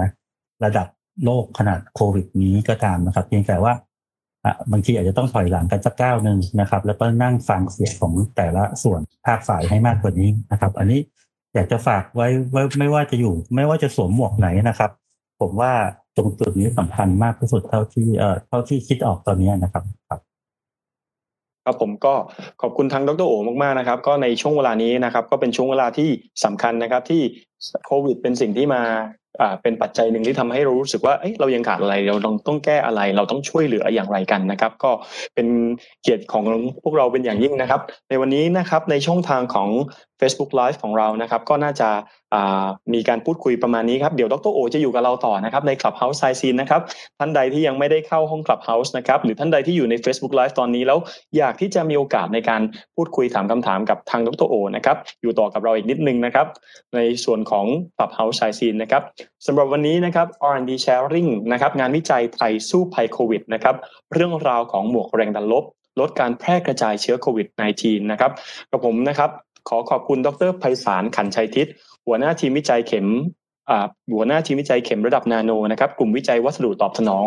[0.64, 0.88] ระดับ
[1.24, 3.74] โลกขนาดโควิดนี้ก็ตามนะครับ เพียงแต่ว่า
[4.72, 11.00] บางทีอาจจะต้องถอยหลังกันสักก้าวหนึ่งนะครับ แล้วก็นั่งฟังเสียงของแต่ละส่วนภาคฝ่ายให้มากกว่านี้นะครับ อันนี้
[11.54, 14.92] อยากจะฝากไว้ไว้ไม่ว่าจะอยู่ ไม่ว่าจะสวมหมวกไหนนะครับ
[15.42, 15.72] ผมว่า
[16.16, 19.84] ตรงจุดนี้สำคัญมากที่สุดเท่าที่เอ่อเท่าที่คิดออกตอนนี้นะครับ
[21.66, 22.14] ครับผมก็
[22.62, 26.10] ขอบคุณทางดรโอมากๆนะครับ ก็ในช่วงเวลานี้นะครับ ก็เป็นช่วงเวลาที่
[26.44, 27.22] สำคัญนะครับ ที่
[27.86, 28.84] โควิดเป็นสิ่งที่มา
[29.62, 34.92] เป็นปัจจัยหนึ่งที่ทำให้เรารู้สึกว่าเเรายังขาดอะไรเราต้องต้องแก้อะไร เราต้องช่วยเหลืออย่างไรกันนะครับ ก็
[35.36, 35.48] เป็น
[36.02, 36.46] เกียรติของ
[36.84, 39.70] พวกเราเป็นอย่างยิ่งนะครับ ในวันนี้นะครับในช่องทางของ
[40.20, 41.90] Facebook Live ของเรานะครับ ก็น่าจะ
[42.94, 46.82] มีการพูดคุยประมาณนี้ครับ เดี๋ยวดรโอจะอยู่กับเราต่อนะครับใน Clubhouse ไซซีนนะครับ
[47.20, 51.00] ท่านใดที่ยังไม่ได้เข้าห้อง Clubhouse นะครับ หรือท่านใดที่อยู่ใน Facebook Live ตอนนี้แล้ว
[51.38, 52.62] อยากที่จะมีโอกาสในการ
[52.96, 56.48] พูดคุยถามคำถามกับทางดรโอนะครับ อยู่ต่อกับเราอีกนิดนึงนะครับ
[56.96, 57.66] ในส่วนของ
[57.98, 59.04] Clubhouse ไซซีนนะครับ
[59.46, 63.76] สำหรับวันนี้นะครับ R&D Sharing นะครับงานวิจัยไทยสู้ภัยโควิดนะครับ
[64.14, 65.66] เรื่องราวของหมวกแรงดันลบ
[66.00, 67.48] ลดการแพร่กระจายเชื้อโควิด
[67.80, 68.32] -19 นะครับ
[68.72, 69.30] กับผมนะครับ
[69.70, 71.68] ขอขอบคุณดรไพศาลขันชัยทิศ
[72.08, 73.08] หัวหน้าทีมวิจัยเข็ม
[74.14, 77.26] หัวหน้าทีมวิจัยเข็มระดับนาโนนะครับกลุ่มวิจัยวัสดุตอบสนอง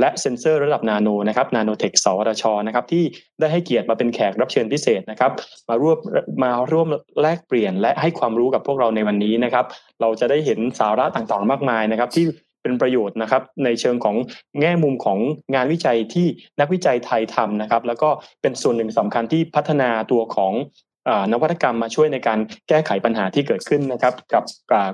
[0.00, 3.04] และเซ็นเซอร์ระดับนาโนนะครับนาโนเทคสวทชนะครับที่
[3.40, 5.32] ได้ให้เกียรติมาเป็นแขกรับเชิญพิเศษนะครับ
[5.68, 5.98] มาร่วม
[6.44, 6.88] มาร่วม
[7.22, 9.64] แลกเปลี่ยนและให้ความรู้กับพวกเราในวันนี้นะครับ
[10.00, 12.24] เราจะได้เห็นสาระต่างๆ มากมายนะครับ ที่
[12.62, 14.16] เป็นประโยชน์นะครับในเชิงของ
[14.60, 15.18] แง่มุมของ
[15.54, 16.26] งานวิจัยที่
[16.60, 18.08] นักวิจัยไทยทำนะครับ แล้วก็
[18.42, 20.52] เป็นส่วนหนึ่งสำคัญที่พัฒนาตัวของ
[21.32, 22.38] นวัตกรรมมาช่วยในการ
[22.68, 24.44] แก้ไขปัญหาที่เกิดขึ้นนะครับ กับ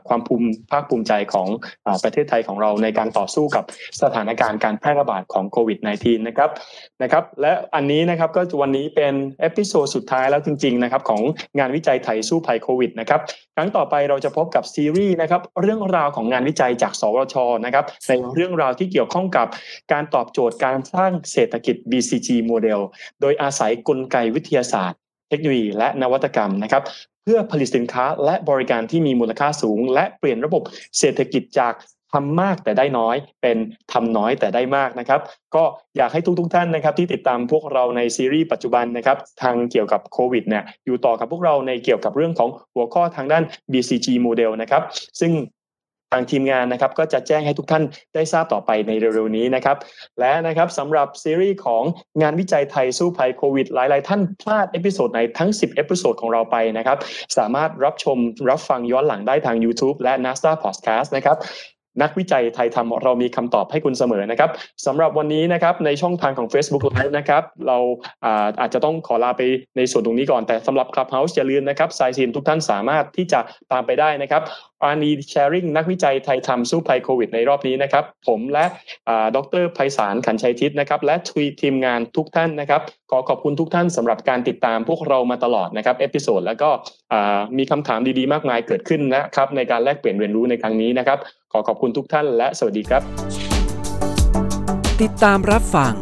[0.08, 1.48] ความภูมิภาคภูมิใจของ
[2.04, 3.64] ประเทศไทยของเราในการต่อสู้กับ
[4.02, 6.50] สถานการณ์การแพร่ระบาดของโควิด -19 นะครับ
[7.02, 11.22] นะครับและอันนี้นะครับก็วันนี้เป็น episode สุดท้ายแล้วจริงๆนะครับของ
[11.58, 13.20] งานวิจัยไทยสู้ภัยโควิดนะครับ
[13.56, 17.34] ครั้งต่อไปเราจะพบกับซีรีส์นะครับเรื่องราวของงานวิจัยจาก สวช
[17.64, 19.46] นะครับในเรื่องราวที่เกี่ยวข้องกับ
[19.92, 22.80] การตอบโจทย์การสร้างเศรษฐกิจ BCG โมเดล
[23.20, 24.98] โดยอาศัยกลไกวิทยาศาสตร์
[25.28, 26.82] เทคโนโลยีและนวัตกรรมนะครับ
[27.24, 30.62] เพื่อผลิตสินค้าและบริการที่มีมูลค่าสูง และเปลี่ยนระบบ
[30.98, 31.74] เศรษฐกิจจาก
[32.12, 33.58] ทำมากแต่ได้น้อยเป็น
[33.92, 35.20] ทำน้อยแต่ได้มากนะครับ
[35.54, 35.64] ก็
[35.96, 44.82] อยากให้ทุกทุกท่านนะครับ ที่ติดตามพวกเราในซีรีส์ปัจจุบันนะครับ ทางเกี่ยวกับโควิดเนี่ยอยู่ต่อกับพวกเราในเกี่ยวกับเรื่องของหัวข้อทางด้าน BCG model นะครับ
[45.20, 45.32] ซึ่ง
[46.14, 47.84] ทางทีมงานนะครับก็จะแจ้งให้ทุกท่าน
[48.14, 49.76] ได้ทราบต่อไปในเร็วๆนี้นะครับ
[50.20, 51.82] และนะครับสำหรับซีรีส์ของ
[52.22, 56.98] งานวิจัยไทยสู้ภัยโควิด หลายๆ ท่านพลาด episode ไหนทั้ง 10 episode ของเราไปนะครับ
[57.38, 58.16] สามารถรับชม
[58.50, 61.38] รับฟังย้อนหลังได้ทาง YouTube และ NSTDA Podcast นะครับ
[62.02, 64.50] นักวิจัยไทยทำเรามีคำตอบให้คุณเสมอนะครับ
[64.86, 67.78] สำหรับวันนี้นะครับในช่องทางของ Facebook Live นะครับเรา
[68.24, 69.42] อาอาจจะต้องขอลาไป
[69.76, 73.40] ในส่วนตรงนี้ก่อนแต่สำหรับ Clubhouse อย่าลืมนะครับไซซินทุกท่านสามารถที่จะ
[73.72, 74.42] ตามไปได้นะครับ
[74.84, 78.64] อานีแชร์ริงนักวิจัยไทยทำสู้ภัยโควิดในรอบนี้นะครับ ผมและ
[79.36, 82.80] ดรไพศาลขันชัยทิศนะครับ และทีทีมงานทุกท่านนะครับ
[83.10, 86.70] ขอขอบคุณทุกท่านสำหรับการติดตามพวกเรามาตลอดนะครับเอพิโซดแล้วก็
[87.58, 91.18] มีคำถามดีๆ มากมายเกิดขึ้นนะครับ ในการแลกเปลี่ยนเรียนรู้ในครั้งนี้นะครับ
[91.52, 93.02] ขอขอบคุณทุกท่านและสวัสดีครับ
[95.02, 95.94] ติดตามรับฟัง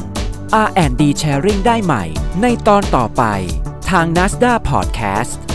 [0.66, 2.04] R&D Sharing ได้ใหม่
[2.42, 3.22] ในตอนต่อไป
[3.90, 5.51] ทาง NASDA Podcast